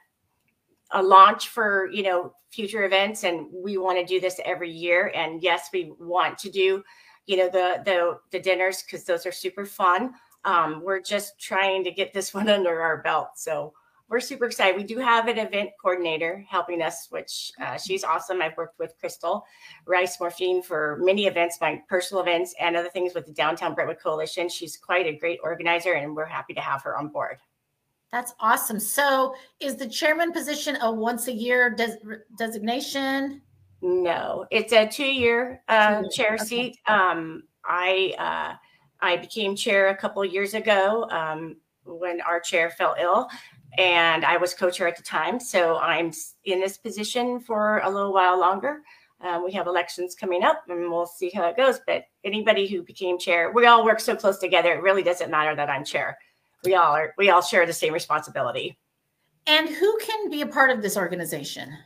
a 0.90 1.02
launch 1.02 1.48
for 1.48 1.88
you 1.92 2.02
know 2.02 2.34
future 2.50 2.84
events, 2.84 3.24
and 3.24 3.46
we 3.52 3.78
want 3.78 3.98
to 3.98 4.04
do 4.04 4.20
this 4.20 4.40
every 4.44 4.70
year. 4.70 5.12
And 5.14 5.42
yes, 5.42 5.68
we 5.72 5.92
want 5.98 6.36
to 6.38 6.50
do 6.50 6.82
you 7.26 7.36
know 7.36 7.48
the 7.48 7.82
the 7.84 8.18
the 8.30 8.40
dinners 8.40 8.82
because 8.82 9.04
those 9.04 9.26
are 9.26 9.32
super 9.32 9.64
fun. 9.64 10.14
Um, 10.44 10.82
we're 10.84 11.00
just 11.00 11.38
trying 11.38 11.84
to 11.84 11.90
get 11.90 12.12
this 12.12 12.34
one 12.34 12.48
under 12.48 12.80
our 12.80 13.02
belt. 13.02 13.30
So 13.36 13.72
we're 14.12 14.20
super 14.20 14.44
excited. 14.44 14.76
We 14.76 14.84
do 14.84 14.98
have 14.98 15.26
an 15.26 15.38
event 15.38 15.70
coordinator 15.80 16.44
helping 16.46 16.82
us, 16.82 17.06
which 17.08 17.50
uh, 17.58 17.78
she's 17.78 18.04
awesome. 18.04 18.42
I've 18.42 18.56
worked 18.58 18.78
with 18.78 18.94
Crystal 19.00 19.42
Rice 19.86 20.20
Morphine 20.20 20.62
for 20.62 20.98
many 21.00 21.26
events, 21.26 21.56
my 21.62 21.80
personal 21.88 22.22
events, 22.22 22.54
and 22.60 22.76
other 22.76 22.90
things 22.90 23.14
with 23.14 23.24
the 23.24 23.32
Downtown 23.32 23.74
Brentwood 23.74 24.00
Coalition. 24.02 24.50
She's 24.50 24.76
quite 24.76 25.06
a 25.06 25.16
great 25.16 25.38
organizer, 25.42 25.94
and 25.94 26.14
we're 26.14 26.26
happy 26.26 26.52
to 26.52 26.60
have 26.60 26.82
her 26.82 26.98
on 26.98 27.08
board. 27.08 27.38
That's 28.10 28.34
awesome. 28.38 28.78
So, 28.78 29.34
is 29.60 29.76
the 29.76 29.88
chairman 29.88 30.32
position 30.32 30.76
a 30.82 30.92
once 30.92 31.28
a 31.28 31.32
year 31.32 31.70
des- 31.70 31.96
designation? 32.36 33.40
No, 33.82 34.46
it's 34.52 34.72
a 34.72 34.86
two 34.86 35.04
year 35.04 35.62
uh, 35.68 36.04
chair 36.08 36.34
okay. 36.34 36.44
seat. 36.44 36.78
Um, 36.86 37.42
I 37.64 38.14
uh, 38.16 38.56
I 39.04 39.16
became 39.16 39.56
chair 39.56 39.88
a 39.88 39.96
couple 39.96 40.24
years 40.24 40.54
ago 40.54 41.08
um, 41.10 41.56
when 41.84 42.20
our 42.20 42.38
chair 42.38 42.70
fell 42.70 42.94
ill, 43.00 43.28
and 43.76 44.24
I 44.24 44.36
was 44.36 44.54
co-chair 44.54 44.86
at 44.86 44.96
the 44.96 45.02
time. 45.02 45.40
So 45.40 45.78
I'm 45.78 46.12
in 46.44 46.60
this 46.60 46.78
position 46.78 47.40
for 47.40 47.80
a 47.80 47.90
little 47.90 48.12
while 48.12 48.38
longer. 48.38 48.82
Um, 49.20 49.44
we 49.44 49.52
have 49.52 49.66
elections 49.66 50.14
coming 50.14 50.44
up, 50.44 50.62
and 50.68 50.88
we'll 50.88 51.06
see 51.06 51.30
how 51.34 51.48
it 51.48 51.56
goes. 51.56 51.80
But 51.84 52.04
anybody 52.22 52.68
who 52.68 52.82
became 52.82 53.18
chair, 53.18 53.50
we 53.52 53.66
all 53.66 53.84
work 53.84 53.98
so 53.98 54.14
close 54.14 54.38
together. 54.38 54.74
It 54.74 54.82
really 54.82 55.02
doesn't 55.02 55.30
matter 55.30 55.56
that 55.56 55.68
I'm 55.70 55.84
chair. 55.84 56.16
We 56.64 56.76
all 56.76 56.94
are. 56.94 57.14
We 57.18 57.30
all 57.30 57.42
share 57.42 57.66
the 57.66 57.72
same 57.72 57.92
responsibility. 57.92 58.78
And 59.48 59.68
who 59.68 59.98
can 59.98 60.30
be 60.30 60.42
a 60.42 60.46
part 60.46 60.70
of 60.70 60.82
this 60.82 60.96
organization? 60.96 61.76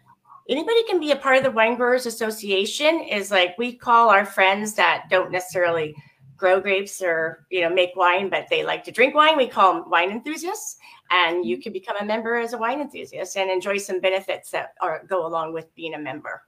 Anybody 0.49 0.85
can 0.85 1.01
be 1.01 1.11
a 1.11 1.17
part 1.17 1.37
of 1.37 1.43
the 1.43 1.51
Wine 1.51 1.77
Growers 1.77 2.07
Association. 2.07 3.01
Is 3.01 3.31
like 3.31 3.57
we 3.59 3.73
call 3.73 4.11
our 4.11 4.25
friends 4.25 4.75
that 4.75 5.07
don't 5.11 5.33
necessarily 5.33 5.95
grow 6.37 6.61
grapes 6.61 7.03
or 7.03 7.47
you 7.51 7.63
know 7.63 7.71
make 7.71 7.97
wine, 7.97 8.29
but 8.29 8.47
they 8.51 8.65
like 8.65 8.85
to 8.85 8.93
drink 8.93 9.15
wine. 9.15 9.37
We 9.37 9.49
call 9.49 9.75
them 9.75 9.91
wine 9.91 10.11
enthusiasts 10.11 10.77
and 11.11 11.45
you 11.45 11.59
can 11.59 11.73
become 11.73 11.97
a 12.01 12.05
member 12.05 12.37
as 12.37 12.53
a 12.53 12.59
wine 12.59 12.81
enthusiast 12.81 13.37
and 13.37 13.51
enjoy 13.51 13.79
some 13.79 14.01
benefits 14.01 14.51
that 14.51 14.75
are 14.81 15.05
go 15.09 15.27
along 15.27 15.53
with 15.53 15.75
being 15.75 15.95
a 15.95 15.99
member. 15.99 16.43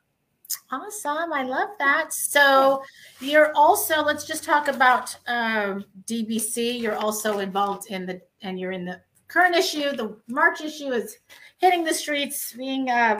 Awesome. 0.70 1.32
I 1.32 1.42
love 1.42 1.70
that. 1.78 2.12
So 2.12 2.82
you're 3.20 3.52
also, 3.54 4.02
let's 4.02 4.24
just 4.24 4.44
talk 4.44 4.68
about 4.68 5.14
um, 5.26 5.84
DBC. 6.06 6.80
You're 6.80 6.96
also 6.96 7.38
involved 7.40 7.90
in 7.90 8.06
the, 8.06 8.20
and 8.42 8.58
you're 8.58 8.72
in 8.72 8.84
the 8.84 9.00
current 9.28 9.54
issue. 9.54 9.94
The 9.94 10.16
March 10.26 10.62
issue 10.62 10.90
is 10.90 11.18
hitting 11.58 11.84
the 11.84 11.92
streets, 11.92 12.54
being 12.54 12.88
uh, 12.88 13.18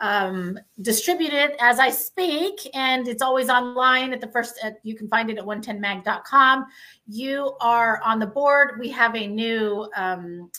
um, 0.00 0.58
distributed 0.82 1.56
as 1.60 1.78
I 1.78 1.90
speak, 1.90 2.68
and 2.74 3.06
it's 3.06 3.22
always 3.22 3.48
online 3.48 4.12
at 4.12 4.20
the 4.20 4.28
first, 4.28 4.58
at, 4.62 4.78
you 4.82 4.94
can 4.94 5.08
find 5.08 5.30
it 5.30 5.38
at 5.38 5.44
110mag.com. 5.44 6.66
You 7.06 7.56
are 7.60 8.00
on 8.02 8.18
the 8.18 8.26
board. 8.26 8.78
We 8.78 8.88
have 8.90 9.14
a 9.14 9.26
new 9.26 9.88
um, 9.96 10.50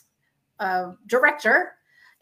uh, 0.60 0.92
director, 1.08 1.74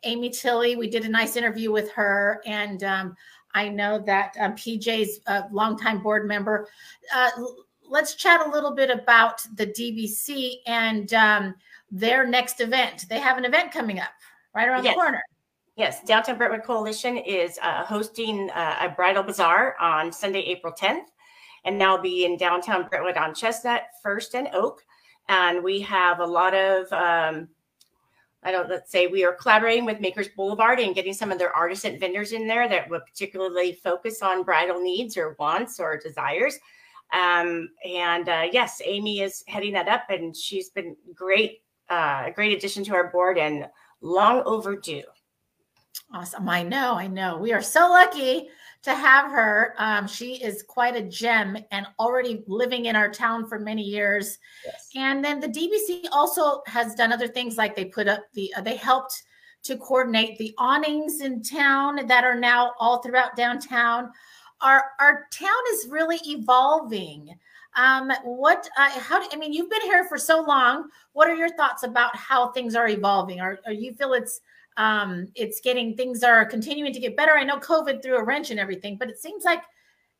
Amy 0.03 0.29
Tilley. 0.29 0.75
We 0.75 0.89
did 0.89 1.05
a 1.05 1.09
nice 1.09 1.35
interview 1.35 1.71
with 1.71 1.91
her, 1.91 2.41
and 2.45 2.83
um, 2.83 3.15
I 3.53 3.69
know 3.69 3.99
that 4.05 4.35
um, 4.39 4.53
PJ's 4.53 5.19
a 5.27 5.45
longtime 5.51 6.01
board 6.01 6.27
member. 6.27 6.67
Uh, 7.13 7.29
let's 7.87 8.15
chat 8.15 8.45
a 8.45 8.49
little 8.49 8.73
bit 8.73 8.89
about 8.89 9.41
the 9.55 9.67
DBC 9.67 10.55
and 10.65 11.13
um, 11.13 11.55
their 11.91 12.25
next 12.25 12.59
event. 12.59 13.05
They 13.07 13.19
have 13.19 13.37
an 13.37 13.45
event 13.45 13.71
coming 13.71 13.99
up 13.99 14.09
right 14.55 14.67
around 14.67 14.83
yes. 14.83 14.95
the 14.95 14.99
corner. 14.99 15.21
Yes, 15.75 16.03
Downtown 16.03 16.37
Brentwood 16.37 16.63
Coalition 16.63 17.17
is 17.17 17.57
uh, 17.63 17.83
hosting 17.83 18.51
uh, 18.51 18.77
a 18.81 18.89
bridal 18.89 19.23
bazaar 19.23 19.75
on 19.81 20.11
Sunday, 20.11 20.41
April 20.41 20.71
10th, 20.71 21.05
and 21.65 21.81
that'll 21.81 21.97
be 21.97 22.25
in 22.25 22.37
downtown 22.37 22.87
Brentwood 22.87 23.17
on 23.17 23.33
Chestnut, 23.33 23.85
First, 24.03 24.35
and 24.35 24.49
Oak. 24.53 24.83
And 25.29 25.63
we 25.63 25.81
have 25.81 26.19
a 26.19 26.25
lot 26.25 26.53
of 26.53 26.91
um, 26.93 27.47
I 28.43 28.51
don't 28.51 28.69
let's 28.69 28.91
say 28.91 29.07
we 29.07 29.23
are 29.23 29.33
collaborating 29.33 29.85
with 29.85 29.99
Makers 29.99 30.27
Boulevard 30.35 30.79
and 30.79 30.93
getting 30.93 31.13
some 31.13 31.31
of 31.31 31.39
their 31.39 31.55
artisan 31.55 31.99
vendors 31.99 32.33
in 32.33 32.47
there 32.47 32.69
that 32.69 32.89
would 32.89 33.05
particularly 33.05 33.73
focus 33.73 34.21
on 34.21 34.43
bridal 34.43 34.79
needs 34.79 35.17
or 35.17 35.35
wants 35.39 35.79
or 35.79 35.97
desires. 35.97 36.59
Um, 37.13 37.69
and 37.83 38.29
uh, 38.29 38.47
yes, 38.51 38.79
Amy 38.85 39.21
is 39.21 39.43
heading 39.47 39.73
that 39.73 39.87
up, 39.87 40.03
and 40.09 40.35
she's 40.35 40.69
been 40.69 40.95
great, 41.15 41.63
uh, 41.89 42.25
a 42.27 42.31
great 42.31 42.55
addition 42.55 42.83
to 42.85 42.93
our 42.93 43.09
board 43.09 43.39
and 43.39 43.67
long 44.01 44.43
overdue. 44.45 45.03
Awesome. 46.13 46.47
I 46.47 46.61
know. 46.61 46.93
I 46.93 47.07
know. 47.07 47.37
We 47.37 47.53
are 47.53 47.61
so 47.61 47.89
lucky 47.89 48.49
to 48.83 48.93
have 48.93 49.31
her. 49.31 49.73
Um, 49.79 50.07
she 50.07 50.35
is 50.35 50.61
quite 50.61 50.95
a 50.95 51.01
gem 51.01 51.57
and 51.71 51.87
already 51.99 52.43
living 52.45 52.85
in 52.85 52.95
our 52.95 53.09
town 53.09 53.47
for 53.47 53.57
many 53.57 53.81
years. 53.81 54.37
Yes. 54.63 54.89
And 54.95 55.25
then 55.25 55.39
the 55.39 55.47
DBC 55.47 56.07
also 56.11 56.61
has 56.67 56.93
done 56.93 57.11
other 57.11 57.27
things 57.27 57.57
like 57.57 57.75
they 57.75 57.85
put 57.85 58.07
up 58.07 58.21
the, 58.33 58.53
uh, 58.55 58.61
they 58.61 58.75
helped 58.75 59.23
to 59.63 59.75
coordinate 59.77 60.37
the 60.37 60.53
awnings 60.59 61.21
in 61.21 61.41
town 61.41 62.05
that 62.05 62.23
are 62.23 62.39
now 62.39 62.73
all 62.79 63.01
throughout 63.01 63.35
downtown. 63.35 64.11
Our, 64.61 64.83
our 64.99 65.25
town 65.31 65.49
is 65.73 65.87
really 65.89 66.19
evolving. 66.27 67.33
Um, 67.75 68.11
what, 68.23 68.69
uh, 68.77 68.91
how, 68.99 69.19
do, 69.19 69.27
I 69.33 69.37
mean, 69.37 69.51
you've 69.51 69.69
been 69.69 69.81
here 69.81 70.03
for 70.03 70.19
so 70.19 70.43
long. 70.43 70.89
What 71.13 71.27
are 71.27 71.35
your 71.35 71.55
thoughts 71.55 71.81
about 71.81 72.15
how 72.15 72.49
things 72.49 72.75
are 72.75 72.87
evolving? 72.87 73.39
Are, 73.39 73.57
or 73.65 73.71
you 73.71 73.93
feel 73.93 74.13
it's, 74.13 74.41
um, 74.77 75.27
it's 75.35 75.61
getting 75.61 75.95
things 75.95 76.23
are 76.23 76.45
continuing 76.45 76.93
to 76.93 76.99
get 76.99 77.15
better. 77.15 77.33
I 77.33 77.43
know 77.43 77.57
COVID 77.57 78.01
threw 78.01 78.17
a 78.17 78.23
wrench 78.23 78.51
and 78.51 78.59
everything, 78.59 78.97
but 78.97 79.09
it 79.09 79.19
seems 79.19 79.43
like 79.43 79.61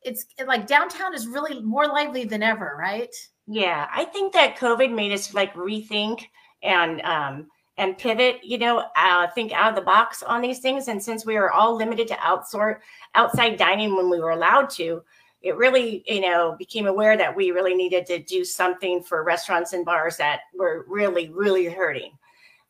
it's 0.02 0.26
like 0.46 0.66
downtown 0.66 1.14
is 1.14 1.26
really 1.26 1.60
more 1.62 1.86
lively 1.86 2.24
than 2.24 2.42
ever, 2.42 2.76
right? 2.78 3.14
Yeah, 3.46 3.88
I 3.92 4.04
think 4.04 4.32
that 4.34 4.56
COVID 4.56 4.94
made 4.94 5.12
us 5.12 5.34
like 5.34 5.54
rethink 5.54 6.24
and 6.62 7.00
um, 7.02 7.48
and 7.76 7.98
pivot. 7.98 8.44
You 8.44 8.58
know, 8.58 8.84
uh, 8.96 9.28
think 9.34 9.52
out 9.52 9.70
of 9.70 9.76
the 9.76 9.82
box 9.82 10.22
on 10.22 10.40
these 10.40 10.60
things. 10.60 10.88
And 10.88 11.02
since 11.02 11.26
we 11.26 11.34
were 11.34 11.50
all 11.50 11.74
limited 11.76 12.06
to 12.08 12.14
outsource 12.14 12.78
outside 13.14 13.56
dining 13.56 13.96
when 13.96 14.08
we 14.08 14.20
were 14.20 14.30
allowed 14.30 14.70
to, 14.70 15.02
it 15.42 15.56
really 15.56 16.04
you 16.06 16.20
know 16.20 16.54
became 16.58 16.86
aware 16.86 17.16
that 17.16 17.34
we 17.34 17.50
really 17.50 17.74
needed 17.74 18.06
to 18.06 18.18
do 18.18 18.44
something 18.44 19.02
for 19.02 19.24
restaurants 19.24 19.72
and 19.72 19.84
bars 19.84 20.16
that 20.18 20.40
were 20.54 20.84
really 20.88 21.28
really 21.30 21.66
hurting. 21.66 22.12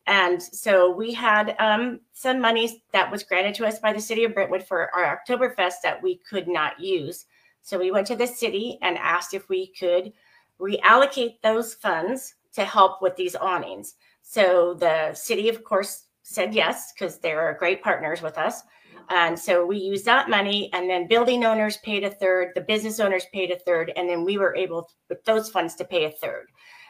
And 0.06 0.42
so 0.42 0.90
we 0.90 1.12
had 1.12 1.56
um, 1.58 2.00
some 2.12 2.40
money 2.40 2.82
that 2.92 3.10
was 3.10 3.22
granted 3.22 3.54
to 3.56 3.66
us 3.66 3.78
by 3.78 3.92
the 3.92 4.00
city 4.00 4.24
of 4.24 4.34
Brentwood 4.34 4.62
for 4.62 4.94
our 4.94 5.18
Oktoberfest 5.18 5.76
that 5.82 6.02
we 6.02 6.20
could 6.28 6.46
not 6.46 6.78
use. 6.78 7.24
So 7.62 7.78
we 7.78 7.90
went 7.90 8.06
to 8.08 8.16
the 8.16 8.26
city 8.26 8.78
and 8.82 8.98
asked 8.98 9.32
if 9.32 9.48
we 9.48 9.68
could 9.68 10.12
reallocate 10.60 11.40
those 11.42 11.74
funds 11.74 12.34
to 12.52 12.64
help 12.64 13.00
with 13.00 13.16
these 13.16 13.34
awnings. 13.34 13.94
So 14.22 14.74
the 14.74 15.14
city, 15.14 15.48
of 15.48 15.64
course, 15.64 16.04
said 16.22 16.54
yes 16.54 16.92
because 16.92 17.18
they're 17.18 17.56
great 17.58 17.82
partners 17.82 18.20
with 18.20 18.36
us. 18.36 18.62
And 19.10 19.38
so 19.38 19.66
we 19.66 19.76
used 19.76 20.06
that 20.06 20.30
money, 20.30 20.70
and 20.72 20.88
then 20.88 21.08
building 21.08 21.44
owners 21.44 21.76
paid 21.78 22.04
a 22.04 22.10
third, 22.10 22.52
the 22.54 22.62
business 22.62 23.00
owners 23.00 23.26
paid 23.34 23.50
a 23.50 23.58
third, 23.58 23.92
and 23.96 24.08
then 24.08 24.24
we 24.24 24.38
were 24.38 24.56
able, 24.56 24.88
with 25.10 25.22
those 25.24 25.50
funds, 25.50 25.74
to 25.74 25.84
pay 25.84 26.04
a 26.06 26.10
third 26.10 26.46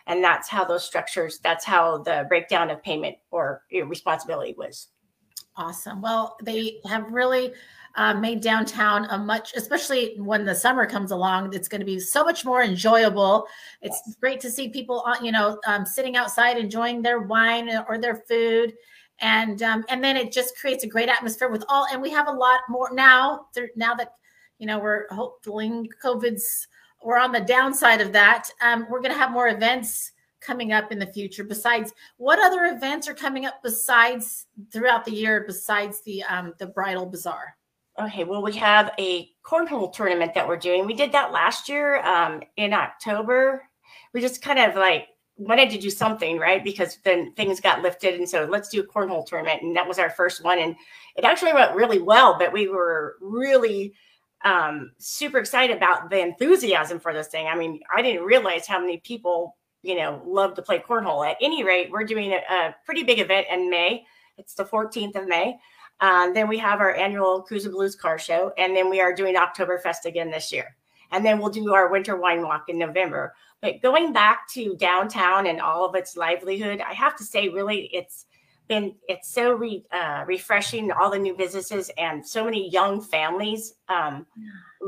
and 0.07 0.23
that's 0.23 0.49
how 0.49 0.65
those 0.65 0.85
structures 0.85 1.39
that's 1.39 1.65
how 1.65 1.99
the 1.99 2.27
breakdown 2.29 2.71
of 2.71 2.83
payment 2.83 3.17
or 3.31 3.63
responsibility 3.87 4.55
was. 4.57 4.89
Awesome. 5.57 6.03
Well 6.03 6.37
they 6.43 6.81
have 6.87 7.11
really 7.11 7.53
uh, 7.97 8.13
made 8.13 8.41
downtown 8.41 9.07
a 9.11 9.19
much 9.19 9.53
especially 9.55 10.17
when 10.19 10.45
the 10.45 10.55
summer 10.55 10.85
comes 10.85 11.13
along 11.13 11.55
it's 11.55 11.69
going 11.69 11.81
to 11.81 11.87
be 11.87 12.01
so 12.01 12.25
much 12.25 12.45
more 12.45 12.63
enjoyable. 12.63 13.47
It's 13.83 14.01
yes. 14.07 14.17
great 14.21 14.41
to 14.41 14.51
see 14.51 14.69
people 14.69 15.05
you 15.23 15.33
know 15.33 15.59
um, 15.67 15.87
sitting 15.87 16.17
outside 16.17 16.59
enjoying 16.59 17.03
their 17.03 17.21
wine 17.21 17.71
or 17.89 17.99
their 17.99 18.17
food. 18.17 18.75
And 19.21 19.63
um, 19.63 19.85
and 19.89 20.03
then 20.03 20.17
it 20.17 20.33
just 20.33 20.59
creates 20.59 20.83
a 20.83 20.89
great 20.89 21.09
atmosphere 21.09 21.49
with 21.49 21.65
all 21.69 21.87
and 21.93 22.03
we 22.03 22.11
have 22.11 22.27
a 22.27 22.33
lot 22.33 22.61
more 22.69 22.91
now 22.93 23.47
now 23.77 23.95
that 23.95 24.15
you 24.59 24.67
know 24.67 24.79
we're 24.79 25.07
hopefully 25.11 25.89
covid's 26.03 26.67
we're 27.05 27.19
on 27.19 27.33
the 27.33 27.41
downside 27.41 28.01
of 28.01 28.13
that. 28.13 28.49
Um, 28.63 28.87
we're 28.91 29.01
going 29.01 29.13
to 29.13 29.19
have 29.19 29.31
more 29.31 29.49
events 29.49 30.13
coming 30.41 30.73
up 30.73 30.91
in 30.91 30.99
the 30.99 31.07
future. 31.07 31.45
Besides, 31.45 31.93
what 32.17 32.39
other 32.39 32.65
events 32.75 33.09
are 33.09 33.15
coming 33.15 33.47
up 33.47 33.63
besides 33.63 34.47
throughout 34.73 35.05
the 35.05 35.13
year 35.13 35.45
besides 35.47 36.03
the 36.03 36.23
um, 36.25 36.55
the 36.59 36.67
bridal 36.67 37.07
bazaar? 37.07 37.57
Okay, 38.01 38.25
well, 38.25 38.43
we 38.43 38.55
have 38.57 38.91
a 38.99 39.31
cornhole 39.45 39.93
tournament 39.93 40.35
that 40.35 40.49
we're 40.49 40.57
doing. 40.57 40.85
We 40.85 40.95
did 40.95 41.13
that 41.13 41.31
last 41.31 41.69
year 41.69 42.05
um, 42.05 42.43
in 42.57 42.73
October. 42.73 43.63
We 44.13 44.21
just 44.21 44.43
kind 44.43 44.59
of 44.59 44.75
like 44.75 45.07
wanted 45.37 45.71
to 45.71 45.79
do 45.79 45.91
something, 45.91 46.39
right? 46.39 46.63
Because 46.65 46.99
then 47.05 47.33
things 47.35 47.61
got 47.61 47.83
lifted. 47.83 48.15
And 48.15 48.29
so 48.29 48.47
let's 48.51 48.69
do 48.69 48.81
a 48.81 48.87
cornhole 48.87 49.27
tournament. 49.27 49.63
And 49.63 49.77
that 49.77 49.87
was 49.87 49.99
our 49.99 50.11
first 50.11 50.43
one. 50.43 50.59
And 50.59 50.75
it 51.17 51.25
actually 51.25 51.53
went 51.53 51.75
really 51.75 52.01
well, 52.01 52.37
but 52.39 52.53
we 52.53 52.69
were 52.69 53.17
really 53.21 53.95
um, 54.45 54.93
super 54.99 55.39
excited 55.39 55.77
about 55.77 56.11
the 56.11 56.21
enthusiasm 56.21 57.01
for 57.01 57.13
this 57.13 57.29
thing. 57.29 57.47
I 57.47 57.57
mean, 57.57 57.81
I 57.95 58.03
didn't 58.03 58.25
realize 58.25 58.67
how 58.67 58.79
many 58.79 58.99
people, 58.99 59.57
you 59.83 59.97
know, 59.97 60.23
love 60.27 60.55
to 60.55 60.63
play 60.63 60.79
cornhole. 60.79 61.29
At 61.29 61.39
any 61.41 61.65
rate, 61.65 61.91
we're 61.91 62.05
doing 62.05 62.33
a, 62.33 62.55
a 62.55 62.75
pretty 62.85 63.03
big 63.03 63.19
event 63.19 63.47
in 63.51 63.71
May. 63.71 64.05
It's 64.37 64.55
the 64.55 64.65
14th 64.65 65.17
of 65.17 65.27
May. 65.27 65.57
Um, 66.01 66.35
then 66.35 66.49
we 66.49 66.59
have 66.59 66.81
our 66.81 66.95
annual 66.95 67.43
Cruise 67.43 67.67
of 67.67 67.73
Blues 67.73 67.95
car 67.95 68.19
show, 68.19 68.53
and 68.59 68.77
then 68.77 68.91
we 68.91 69.01
are 69.01 69.15
doing 69.15 69.37
Oktoberfest 69.37 70.05
again 70.05 70.31
this 70.31 70.53
year. 70.53 70.77
And 71.11 71.25
then 71.25 71.39
we'll 71.39 71.51
do 71.51 71.73
our 71.73 71.91
winter 71.91 72.17
wine 72.17 72.43
walk 72.43 72.65
in 72.69 72.79
November. 72.79 73.35
But 73.63 73.81
going 73.81 74.13
back 74.13 74.49
to 74.53 74.77
downtown 74.77 75.47
and 75.47 75.61
all 75.61 75.87
of 75.87 75.95
its 75.95 76.17
livelihood, 76.17 76.81
I 76.81 76.93
have 76.93 77.17
to 77.17 77.25
say, 77.25 77.49
really, 77.49 77.89
it's 77.93 78.27
been 78.69 78.95
it's 79.09 79.33
so 79.33 79.53
re, 79.53 79.85
uh, 79.93 80.25
refreshing 80.27 80.91
all 80.93 81.11
the 81.11 81.19
new 81.19 81.35
businesses 81.35 81.91
and 81.99 82.27
so 82.27 82.45
many 82.45 82.71
young 82.71 83.01
families 83.01 83.75
um, 83.89 84.27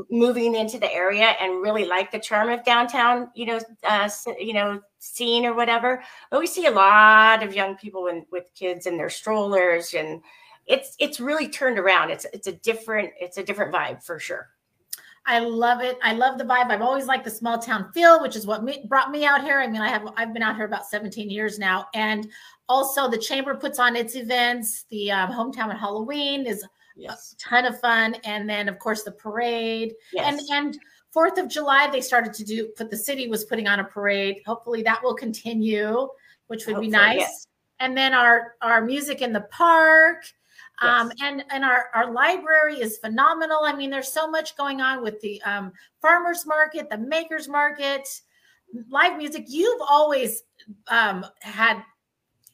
moving 0.09 0.55
into 0.55 0.79
the 0.79 0.91
area 0.93 1.35
and 1.41 1.61
really 1.61 1.85
like 1.85 2.11
the 2.11 2.19
charm 2.19 2.49
of 2.49 2.63
downtown 2.63 3.29
you 3.35 3.45
know 3.45 3.59
uh, 3.83 4.09
you 4.39 4.53
know 4.53 4.81
scene 4.99 5.45
or 5.45 5.53
whatever. 5.53 6.03
But 6.31 6.39
we 6.39 6.47
see 6.47 6.65
a 6.65 6.71
lot 6.71 7.43
of 7.43 7.55
young 7.55 7.75
people 7.75 8.07
in, 8.07 8.25
with 8.31 8.49
kids 8.55 8.85
and 8.85 8.99
their 8.99 9.09
strollers 9.09 9.93
and 9.93 10.21
it's 10.65 10.95
it's 10.99 11.19
really 11.19 11.47
turned 11.47 11.79
around. 11.79 12.11
It's 12.11 12.25
it's 12.33 12.47
a 12.47 12.53
different 12.53 13.11
it's 13.19 13.37
a 13.37 13.43
different 13.43 13.73
vibe 13.73 14.03
for 14.03 14.19
sure 14.19 14.49
I 15.27 15.39
love 15.39 15.81
it. 15.81 15.99
I 16.01 16.13
love 16.13 16.37
the 16.37 16.45
vibe. 16.45 16.71
I've 16.71 16.81
always 16.81 17.05
liked 17.05 17.25
the 17.25 17.31
small 17.31 17.59
town 17.59 17.91
feel, 17.93 18.21
which 18.21 18.37
is 18.37 18.47
what 18.47 18.63
me, 18.63 18.85
brought 18.87 19.11
me 19.11 19.25
out 19.25 19.43
here. 19.43 19.59
I 19.59 19.67
mean, 19.67 19.81
I 19.81 19.89
have 19.89 20.07
I've 20.15 20.33
been 20.33 20.41
out 20.41 20.55
here 20.55 20.65
about 20.65 20.87
17 20.87 21.29
years 21.29 21.59
now, 21.59 21.87
and 21.93 22.29
also 22.69 23.09
the 23.09 23.17
chamber 23.17 23.53
puts 23.53 23.77
on 23.77 23.95
its 23.95 24.15
events. 24.15 24.85
The 24.89 25.11
um, 25.11 25.31
hometown 25.31 25.69
at 25.69 25.77
Halloween 25.77 26.45
is 26.45 26.65
yes. 26.95 27.33
a 27.33 27.37
ton 27.37 27.65
of 27.65 27.79
fun, 27.81 28.15
and 28.23 28.49
then 28.49 28.69
of 28.69 28.79
course 28.79 29.03
the 29.03 29.11
parade, 29.11 29.93
yes. 30.13 30.25
and 30.49 30.65
and 30.65 30.79
Fourth 31.17 31.39
of 31.39 31.47
July 31.47 31.89
they 31.91 32.01
started 32.01 32.33
to 32.33 32.43
do. 32.43 32.67
Put 32.77 32.91
the 32.91 32.97
city 32.97 33.27
was 33.27 33.43
putting 33.43 33.67
on 33.67 33.79
a 33.79 33.83
parade. 33.83 34.41
Hopefully 34.45 34.83
that 34.83 35.01
will 35.03 35.15
continue, 35.15 36.07
which 36.47 36.67
would 36.67 36.75
Hopefully, 36.75 36.87
be 36.87 36.91
nice. 36.91 37.19
Yes. 37.19 37.47
And 37.79 37.97
then 37.97 38.13
our 38.13 38.55
our 38.61 38.85
music 38.85 39.21
in 39.21 39.33
the 39.33 39.41
park 39.51 40.25
um, 40.81 41.11
and 41.21 41.43
and 41.51 41.63
our, 41.63 41.85
our 41.95 42.11
library 42.11 42.79
is 42.79 42.97
phenomenal. 42.97 43.61
I 43.63 43.75
mean, 43.75 43.89
there's 43.89 44.11
so 44.11 44.29
much 44.29 44.55
going 44.57 44.81
on 44.81 45.01
with 45.01 45.19
the 45.21 45.41
um, 45.43 45.71
farmers 46.01 46.45
market, 46.45 46.89
the 46.89 46.97
makers 46.97 47.47
market, 47.47 48.07
live 48.89 49.17
music. 49.17 49.45
You've 49.47 49.81
always 49.89 50.43
um, 50.89 51.25
had, 51.41 51.81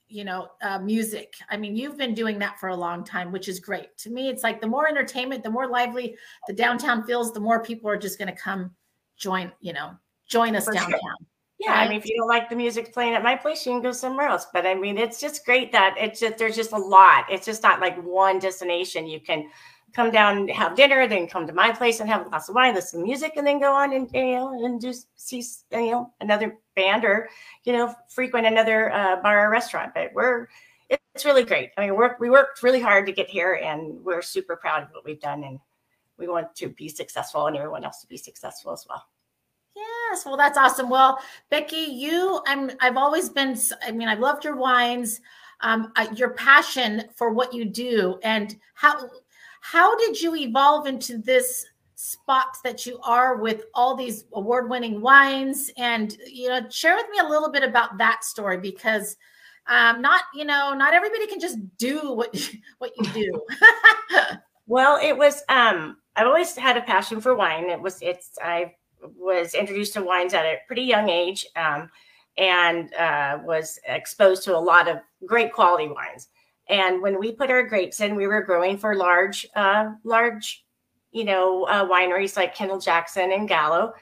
you 0.08 0.24
know, 0.24 0.50
uh, 0.62 0.80
music. 0.80 1.34
I 1.50 1.58
mean, 1.58 1.76
you've 1.76 1.98
been 1.98 2.14
doing 2.14 2.40
that 2.40 2.60
for 2.60 2.70
a 2.70 2.76
long 2.76 3.04
time, 3.04 3.32
which 3.32 3.50
is 3.50 3.60
great. 3.60 3.98
To 4.00 4.10
me, 4.10 4.30
it's 4.30 4.44
like 4.44 4.62
the 4.62 4.68
more 4.68 4.88
entertainment, 4.88 5.44
the 5.44 5.50
more 5.50 5.68
lively 5.68 6.16
the 6.48 6.54
downtown 6.54 7.04
feels, 7.06 7.34
the 7.34 7.40
more 7.40 7.62
people 7.62 7.90
are 7.90 7.98
just 7.98 8.18
going 8.18 8.34
to 8.34 8.40
come 8.40 8.72
join, 9.18 9.52
you 9.60 9.74
know, 9.74 9.92
join 10.28 10.56
us 10.56 10.66
for 10.66 10.74
downtown. 10.74 11.00
Sure. 11.00 11.28
Yeah, 11.64 11.76
I 11.76 11.88
mean, 11.88 11.98
if 11.98 12.06
you 12.06 12.18
don't 12.18 12.28
like 12.28 12.50
the 12.50 12.58
music 12.58 12.92
playing 12.92 13.14
at 13.14 13.24
my 13.24 13.36
place, 13.36 13.66
you 13.66 13.72
can 13.72 13.82
go 13.82 13.94
somewhere 13.94 14.28
else. 14.28 14.48
But 14.52 14.66
I 14.66 14.76
mean, 14.76 14.98
it's 14.98 15.22
just 15.22 15.46
great 15.46 15.72
that 15.72 15.96
it's 15.98 16.20
just 16.20 16.38
there's 16.38 16.58
just 16.58 16.74
a 16.74 16.78
lot. 16.78 17.26
It's 17.32 17.46
just 17.46 17.64
not 17.64 17.80
like 17.80 17.96
one 18.04 18.40
destination. 18.40 19.08
You 19.08 19.22
can 19.22 19.50
come 19.94 20.12
down, 20.12 20.50
have 20.50 20.76
dinner, 20.76 21.08
then 21.08 21.26
come 21.26 21.48
to 21.48 21.54
my 21.54 21.72
place 21.72 22.02
and 22.02 22.10
have 22.10 22.26
a 22.26 22.30
glass 22.30 22.50
of 22.50 22.56
wine, 22.56 22.76
listen 22.76 23.00
to 23.00 23.06
music, 23.06 23.34
and 23.38 23.48
then 23.48 23.62
go 23.62 23.74
on 23.74 23.94
and 23.94 24.10
you 24.14 24.36
know 24.36 24.66
and 24.66 24.82
just 24.82 25.08
see 25.16 25.42
you 25.72 25.92
know 25.92 26.12
another 26.20 26.58
band 26.76 27.06
or 27.06 27.30
you 27.64 27.72
know 27.72 27.96
frequent 28.10 28.46
another 28.46 28.92
uh, 28.92 29.22
bar 29.22 29.48
or 29.48 29.50
restaurant. 29.50 29.94
But 29.94 30.12
we're 30.14 30.50
it's 30.90 31.24
really 31.24 31.46
great. 31.46 31.70
I 31.78 31.82
mean, 31.88 31.98
we 31.98 32.08
we 32.20 32.30
worked 32.30 32.62
really 32.62 32.82
hard 32.82 33.06
to 33.06 33.14
get 33.14 33.30
here, 33.30 33.54
and 33.64 34.04
we're 34.04 34.22
super 34.22 34.58
proud 34.58 34.84
of 34.84 34.90
what 34.92 35.06
we've 35.06 35.22
done, 35.22 35.46
and 35.46 35.60
we 36.18 36.28
want 36.28 36.56
to 36.58 36.68
be 36.68 36.90
successful, 36.90 37.48
and 37.48 37.56
everyone 37.56 37.86
else 37.86 38.02
to 38.02 38.08
be 38.08 38.18
successful 38.18 38.74
as 38.74 38.86
well. 38.90 39.06
Yes, 39.76 40.26
well, 40.26 40.38
that's 40.38 40.58
awesome. 40.58 40.90
Well, 40.90 41.20
Becky, 41.50 41.78
you, 41.78 42.42
I'm, 42.46 42.72
I've 42.80 42.98
always 42.98 43.30
been. 43.30 43.58
I 43.86 43.92
mean, 43.92 44.08
I've 44.08 44.20
loved 44.20 44.44
your 44.44 44.56
wines, 44.56 45.20
um, 45.62 45.92
uh, 45.96 46.08
your 46.16 46.32
passion 46.32 47.04
for 47.16 47.32
what 47.34 47.54
you 47.54 47.66
do, 47.66 48.20
and 48.24 48.56
how 48.76 49.10
how 49.62 49.98
did 49.98 50.22
you 50.22 50.36
evolve 50.36 50.86
into 50.86 51.18
this 51.18 51.66
spot 51.96 52.58
that 52.64 52.86
you 52.86 53.00
are 53.04 53.38
with 53.38 53.64
all 53.74 53.96
these 53.96 54.26
award-winning 54.34 55.02
wines? 55.02 55.72
And 55.78 56.16
you 56.28 56.50
know, 56.50 56.70
share 56.70 56.96
with 56.96 57.08
me 57.12 57.20
a 57.20 57.28
little 57.30 57.52
bit 57.52 57.64
about 57.64 57.98
that 57.98 58.24
story 58.24 58.58
because 58.58 59.16
um, 59.68 60.02
not 60.02 60.24
you 60.36 60.46
know, 60.46 60.74
not 60.76 60.94
everybody 60.94 61.26
can 61.26 61.40
just 61.40 61.58
do 61.78 62.14
what 62.14 62.36
what 62.78 62.92
you 62.98 63.06
do. 63.12 63.42
well, 64.68 65.00
it 65.02 65.18
was. 65.18 65.42
Um, 65.50 65.98
I've 66.16 66.28
always 66.28 66.56
had 66.56 66.78
a 66.78 66.82
passion 66.82 67.22
for 67.22 67.34
wine. 67.36 67.70
It 67.72 67.82
was. 67.82 68.00
It's. 68.02 68.38
I've 68.44 68.70
was 69.18 69.54
introduced 69.54 69.94
to 69.94 70.02
wines 70.02 70.34
at 70.34 70.46
a 70.46 70.58
pretty 70.68 70.84
young 70.84 71.10
age 71.10 71.46
um, 71.56 71.90
and 72.38 72.94
uh, 72.96 73.40
was 73.44 73.80
exposed 73.86 74.44
to 74.44 74.56
a 74.56 74.60
lot 74.60 74.88
of 74.88 74.98
great 75.26 75.54
quality 75.54 75.88
wines. 75.88 76.30
And 76.70 77.02
when 77.02 77.20
we 77.20 77.32
put 77.32 77.50
our 77.50 77.64
grapes 77.64 78.00
in, 78.00 78.16
we 78.16 78.28
were 78.28 78.42
growing 78.42 78.78
for 78.78 78.96
large, 78.96 79.46
uh, 79.56 79.92
large, 80.04 80.66
you 81.12 81.26
know, 81.26 81.64
uh, 81.64 81.86
wineries 81.86 82.38
like 82.38 82.56
Kendall 82.56 82.80
Jackson 82.80 83.32
and 83.32 83.48
Gallo 83.48 83.94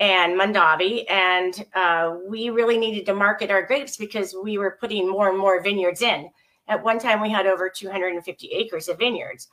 and 0.00 0.38
Mondavi. 0.38 1.04
And 1.10 1.66
uh, 1.74 2.16
we 2.26 2.50
really 2.50 2.78
needed 2.78 3.04
to 3.06 3.14
market 3.14 3.50
our 3.50 3.62
grapes 3.62 3.96
because 3.96 4.34
we 4.42 4.58
were 4.58 4.78
putting 4.80 5.08
more 5.08 5.28
and 5.28 5.38
more 5.38 5.62
vineyards 5.62 6.02
in. 6.02 6.30
At 6.68 6.82
one 6.82 6.98
time, 6.98 7.20
we 7.20 7.30
had 7.30 7.46
over 7.46 7.68
250 7.68 8.48
acres 8.48 8.88
of 8.88 8.98
vineyards. 8.98 9.48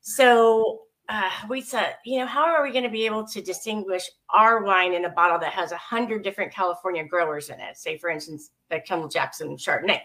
So 0.00 0.82
uh, 1.08 1.30
we 1.48 1.60
said, 1.60 1.96
you 2.04 2.18
know, 2.18 2.26
how 2.26 2.44
are 2.44 2.62
we 2.62 2.72
going 2.72 2.84
to 2.84 2.90
be 2.90 3.04
able 3.04 3.26
to 3.26 3.42
distinguish 3.42 4.08
our 4.32 4.64
wine 4.64 4.94
in 4.94 5.04
a 5.04 5.10
bottle 5.10 5.38
that 5.38 5.52
has 5.52 5.72
a 5.72 5.76
hundred 5.76 6.22
different 6.22 6.52
California 6.52 7.04
growers 7.04 7.50
in 7.50 7.60
it? 7.60 7.76
Say, 7.76 7.98
for 7.98 8.08
instance, 8.08 8.50
the 8.70 8.80
Kendall 8.80 9.08
Jackson 9.08 9.56
Chardonnay. 9.56 10.00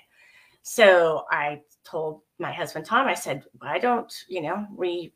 So 0.61 1.23
I 1.31 1.61
told 1.85 2.21
my 2.37 2.51
husband 2.51 2.85
Tom, 2.85 3.07
I 3.07 3.13
said, 3.13 3.43
why 3.59 3.79
don't 3.79 4.13
you 4.27 4.41
know 4.41 4.67
we 4.75 5.13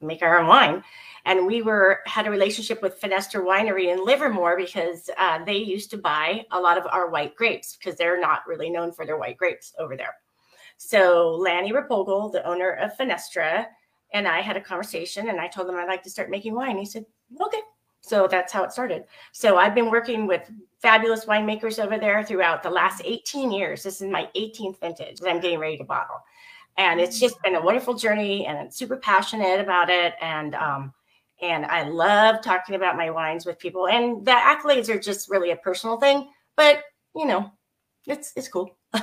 make 0.00 0.22
our 0.22 0.38
own 0.38 0.46
wine? 0.46 0.84
And 1.24 1.46
we 1.46 1.62
were 1.62 2.00
had 2.06 2.28
a 2.28 2.30
relationship 2.30 2.80
with 2.80 3.00
Fenestra 3.00 3.44
Winery 3.44 3.92
in 3.92 4.04
Livermore 4.04 4.56
because 4.56 5.10
uh, 5.18 5.44
they 5.44 5.56
used 5.56 5.90
to 5.90 5.98
buy 5.98 6.44
a 6.52 6.60
lot 6.60 6.78
of 6.78 6.86
our 6.86 7.10
white 7.10 7.34
grapes 7.34 7.76
because 7.76 7.96
they're 7.96 8.20
not 8.20 8.46
really 8.46 8.70
known 8.70 8.92
for 8.92 9.04
their 9.04 9.18
white 9.18 9.36
grapes 9.36 9.74
over 9.80 9.96
there. 9.96 10.14
So 10.76 11.36
Lanny 11.40 11.72
Replogle, 11.72 12.30
the 12.30 12.46
owner 12.46 12.70
of 12.74 12.96
Fenestra, 12.96 13.66
and 14.14 14.28
I 14.28 14.40
had 14.40 14.56
a 14.56 14.60
conversation 14.60 15.28
and 15.28 15.40
I 15.40 15.48
told 15.48 15.68
him 15.68 15.74
I'd 15.74 15.88
like 15.88 16.04
to 16.04 16.10
start 16.10 16.30
making 16.30 16.54
wine. 16.54 16.78
He 16.78 16.86
said, 16.86 17.04
okay. 17.42 17.60
So 18.00 18.28
that's 18.30 18.52
how 18.52 18.62
it 18.62 18.70
started. 18.70 19.04
So 19.32 19.56
I've 19.56 19.74
been 19.74 19.90
working 19.90 20.26
with 20.26 20.48
fabulous 20.80 21.24
winemakers 21.24 21.82
over 21.82 21.98
there 21.98 22.22
throughout 22.22 22.62
the 22.62 22.70
last 22.70 23.02
18 23.04 23.50
years. 23.50 23.82
This 23.82 24.00
is 24.00 24.10
my 24.10 24.28
18th 24.36 24.78
vintage 24.78 25.18
that 25.18 25.30
I'm 25.30 25.40
getting 25.40 25.58
ready 25.58 25.76
to 25.78 25.84
bottle. 25.84 26.16
And 26.78 27.00
it's 27.00 27.18
just 27.18 27.42
been 27.42 27.56
a 27.56 27.60
wonderful 27.60 27.94
journey 27.94 28.46
and 28.46 28.56
I'm 28.58 28.70
super 28.70 28.96
passionate 28.96 29.58
about 29.60 29.90
it. 29.90 30.14
And, 30.20 30.54
um, 30.54 30.92
and 31.42 31.66
I 31.66 31.88
love 31.88 32.40
talking 32.40 32.76
about 32.76 32.96
my 32.96 33.10
wines 33.10 33.44
with 33.44 33.58
people. 33.58 33.88
And 33.88 34.24
the 34.24 34.32
accolades 34.32 34.88
are 34.88 34.98
just 34.98 35.28
really 35.28 35.50
a 35.50 35.56
personal 35.56 35.98
thing, 35.98 36.28
but 36.56 36.82
you 37.16 37.26
know, 37.26 37.50
it's, 38.06 38.32
it's 38.36 38.48
cool. 38.48 38.76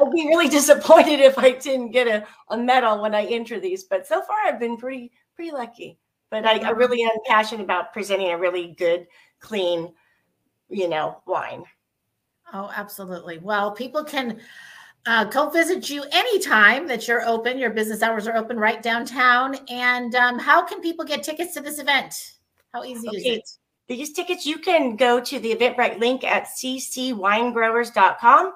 I'd 0.00 0.10
be 0.10 0.28
really 0.28 0.48
disappointed 0.48 1.20
if 1.20 1.38
I 1.38 1.52
didn't 1.52 1.90
get 1.90 2.08
a, 2.08 2.26
a 2.50 2.56
medal 2.56 3.00
when 3.00 3.14
I 3.14 3.26
enter 3.26 3.60
these. 3.60 3.84
But 3.84 4.06
so 4.06 4.22
far, 4.22 4.36
I've 4.46 4.60
been 4.60 4.76
pretty 4.76 5.12
pretty 5.34 5.50
lucky. 5.50 5.98
But 6.30 6.46
I, 6.46 6.58
I 6.58 6.70
really 6.70 7.02
am 7.02 7.10
passionate 7.26 7.62
about 7.62 7.92
presenting 7.92 8.30
a 8.30 8.38
really 8.38 8.74
good, 8.78 9.06
clean, 9.40 9.92
you 10.70 10.88
know, 10.88 11.20
wine. 11.26 11.64
Oh, 12.54 12.70
absolutely. 12.74 13.38
Well, 13.38 13.72
people 13.72 14.02
can 14.02 14.40
uh, 15.04 15.24
go 15.24 15.50
visit 15.50 15.90
you 15.90 16.04
anytime 16.10 16.88
that 16.88 17.06
you're 17.06 17.26
open. 17.26 17.58
Your 17.58 17.68
business 17.70 18.02
hours 18.02 18.26
are 18.26 18.36
open 18.36 18.56
right 18.56 18.82
downtown. 18.82 19.56
And 19.68 20.14
um, 20.14 20.38
how 20.38 20.64
can 20.64 20.80
people 20.80 21.04
get 21.04 21.22
tickets 21.22 21.52
to 21.54 21.60
this 21.60 21.78
event? 21.78 22.32
How 22.72 22.84
easy 22.84 23.08
okay. 23.08 23.18
is 23.18 23.26
it? 23.26 23.50
These 23.88 24.12
tickets, 24.12 24.46
you 24.46 24.58
can 24.58 24.94
go 24.96 25.20
to 25.20 25.38
the 25.38 25.54
Eventbrite 25.54 25.98
link 25.98 26.24
at 26.24 26.44
ccwinegrowers.com 26.44 28.52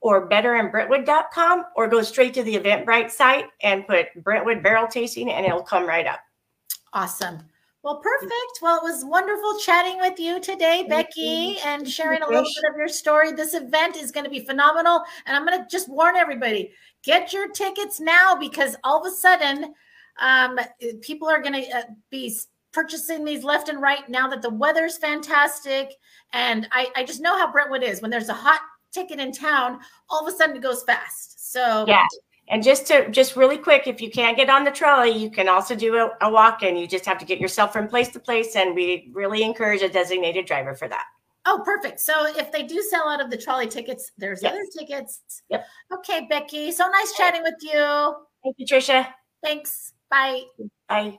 or 0.00 0.28
betterinbrentwood.com 0.28 1.64
or 1.76 1.88
go 1.88 2.02
straight 2.02 2.34
to 2.34 2.42
the 2.42 2.56
Eventbrite 2.56 3.10
site 3.10 3.46
and 3.62 3.86
put 3.86 4.06
Brentwood 4.22 4.62
barrel 4.62 4.86
tasting 4.86 5.30
and 5.30 5.44
it'll 5.44 5.62
come 5.62 5.86
right 5.86 6.06
up. 6.06 6.20
Awesome. 6.92 7.38
Well, 7.82 7.96
perfect. 7.96 8.58
Well, 8.60 8.76
it 8.76 8.82
was 8.82 9.06
wonderful 9.06 9.58
chatting 9.58 9.98
with 9.98 10.18
you 10.18 10.38
today, 10.38 10.84
Becky, 10.86 11.56
and 11.64 11.88
sharing 11.88 12.20
a 12.20 12.26
little 12.26 12.42
bit 12.42 12.70
of 12.70 12.76
your 12.76 12.88
story. 12.88 13.32
This 13.32 13.54
event 13.54 13.96
is 13.96 14.12
going 14.12 14.24
to 14.24 14.30
be 14.30 14.44
phenomenal. 14.44 15.02
And 15.24 15.34
I'm 15.34 15.46
going 15.46 15.58
to 15.58 15.66
just 15.70 15.88
warn 15.88 16.16
everybody 16.16 16.72
get 17.02 17.32
your 17.32 17.48
tickets 17.48 17.98
now 17.98 18.36
because 18.38 18.76
all 18.84 19.00
of 19.00 19.10
a 19.10 19.16
sudden, 19.16 19.74
um, 20.20 20.60
people 21.00 21.26
are 21.26 21.40
going 21.40 21.64
to 21.64 21.70
uh, 21.74 21.82
be 22.10 22.36
purchasing 22.72 23.24
these 23.24 23.44
left 23.44 23.70
and 23.70 23.80
right 23.80 24.06
now 24.10 24.28
that 24.28 24.42
the 24.42 24.50
weather's 24.50 24.98
fantastic. 24.98 25.94
And 26.34 26.68
I, 26.72 26.88
I 26.96 27.04
just 27.04 27.22
know 27.22 27.38
how 27.38 27.50
Brentwood 27.50 27.82
is. 27.82 28.02
When 28.02 28.10
there's 28.10 28.28
a 28.28 28.34
hot 28.34 28.60
ticket 28.92 29.20
in 29.20 29.32
town, 29.32 29.80
all 30.08 30.26
of 30.26 30.32
a 30.32 30.36
sudden 30.36 30.56
it 30.56 30.62
goes 30.62 30.82
fast. 30.82 31.52
So 31.52 31.84
yeah. 31.86 32.06
And 32.48 32.64
just 32.64 32.86
to 32.88 33.08
just 33.10 33.36
really 33.36 33.56
quick, 33.56 33.86
if 33.86 34.00
you 34.00 34.10
can't 34.10 34.36
get 34.36 34.50
on 34.50 34.64
the 34.64 34.72
trolley, 34.72 35.10
you 35.10 35.30
can 35.30 35.48
also 35.48 35.76
do 35.76 35.96
a, 35.96 36.10
a 36.20 36.30
walk-in. 36.30 36.76
You 36.76 36.88
just 36.88 37.06
have 37.06 37.16
to 37.18 37.24
get 37.24 37.38
yourself 37.38 37.72
from 37.72 37.86
place 37.86 38.08
to 38.08 38.18
place, 38.18 38.56
and 38.56 38.74
we 38.74 39.08
really 39.12 39.44
encourage 39.44 39.82
a 39.82 39.88
designated 39.88 40.46
driver 40.46 40.74
for 40.74 40.88
that. 40.88 41.04
Oh, 41.46 41.62
perfect. 41.64 42.00
So 42.00 42.26
if 42.36 42.50
they 42.50 42.64
do 42.64 42.82
sell 42.82 43.08
out 43.08 43.20
of 43.20 43.30
the 43.30 43.36
trolley 43.36 43.68
tickets, 43.68 44.10
there's 44.18 44.42
yes. 44.42 44.52
other 44.52 44.64
tickets. 44.76 45.42
Yep. 45.48 45.64
Okay, 45.94 46.26
Becky. 46.28 46.72
So 46.72 46.88
nice 46.88 47.12
chatting 47.16 47.42
with 47.42 47.54
you. 47.60 48.16
Thank 48.42 48.56
you, 48.58 48.66
Tricia. 48.66 49.06
Thanks. 49.42 49.92
Bye. 50.10 50.42
Bye. 50.88 51.18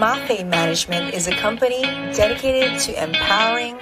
Mafe 0.00 0.46
Management 0.46 1.12
is 1.12 1.26
a 1.26 1.32
company 1.32 1.82
dedicated 2.16 2.80
to 2.80 3.04
empowering 3.04 3.76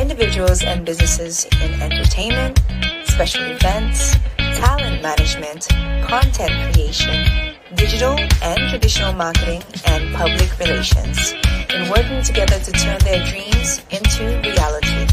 individuals 0.00 0.62
and 0.62 0.86
businesses 0.86 1.44
in 1.60 1.82
entertainment, 1.82 2.60
special 3.02 3.42
events, 3.46 4.14
talent 4.38 5.02
management, 5.02 5.66
content 6.06 6.52
creation, 6.72 7.26
digital 7.74 8.16
and 8.44 8.70
traditional 8.70 9.12
marketing, 9.12 9.60
and 9.86 10.14
public 10.14 10.56
relations 10.60 11.32
in 11.74 11.90
working 11.90 12.22
together 12.22 12.60
to 12.60 12.70
turn 12.70 13.00
their 13.00 13.26
dreams 13.26 13.82
into 13.90 14.40
reality. 14.46 15.08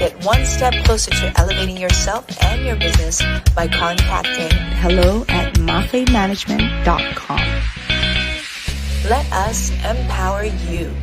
Get 0.00 0.20
one 0.24 0.44
step 0.46 0.74
closer 0.84 1.12
to 1.12 1.32
elevating 1.36 1.76
yourself 1.76 2.26
and 2.42 2.66
your 2.66 2.74
business 2.74 3.22
by 3.54 3.68
contacting 3.68 4.50
hello 4.82 5.24
at 5.28 5.54
mafemanagement.com. 5.54 7.89
Let 9.08 9.32
us 9.32 9.70
empower 9.82 10.44
you. 10.44 10.94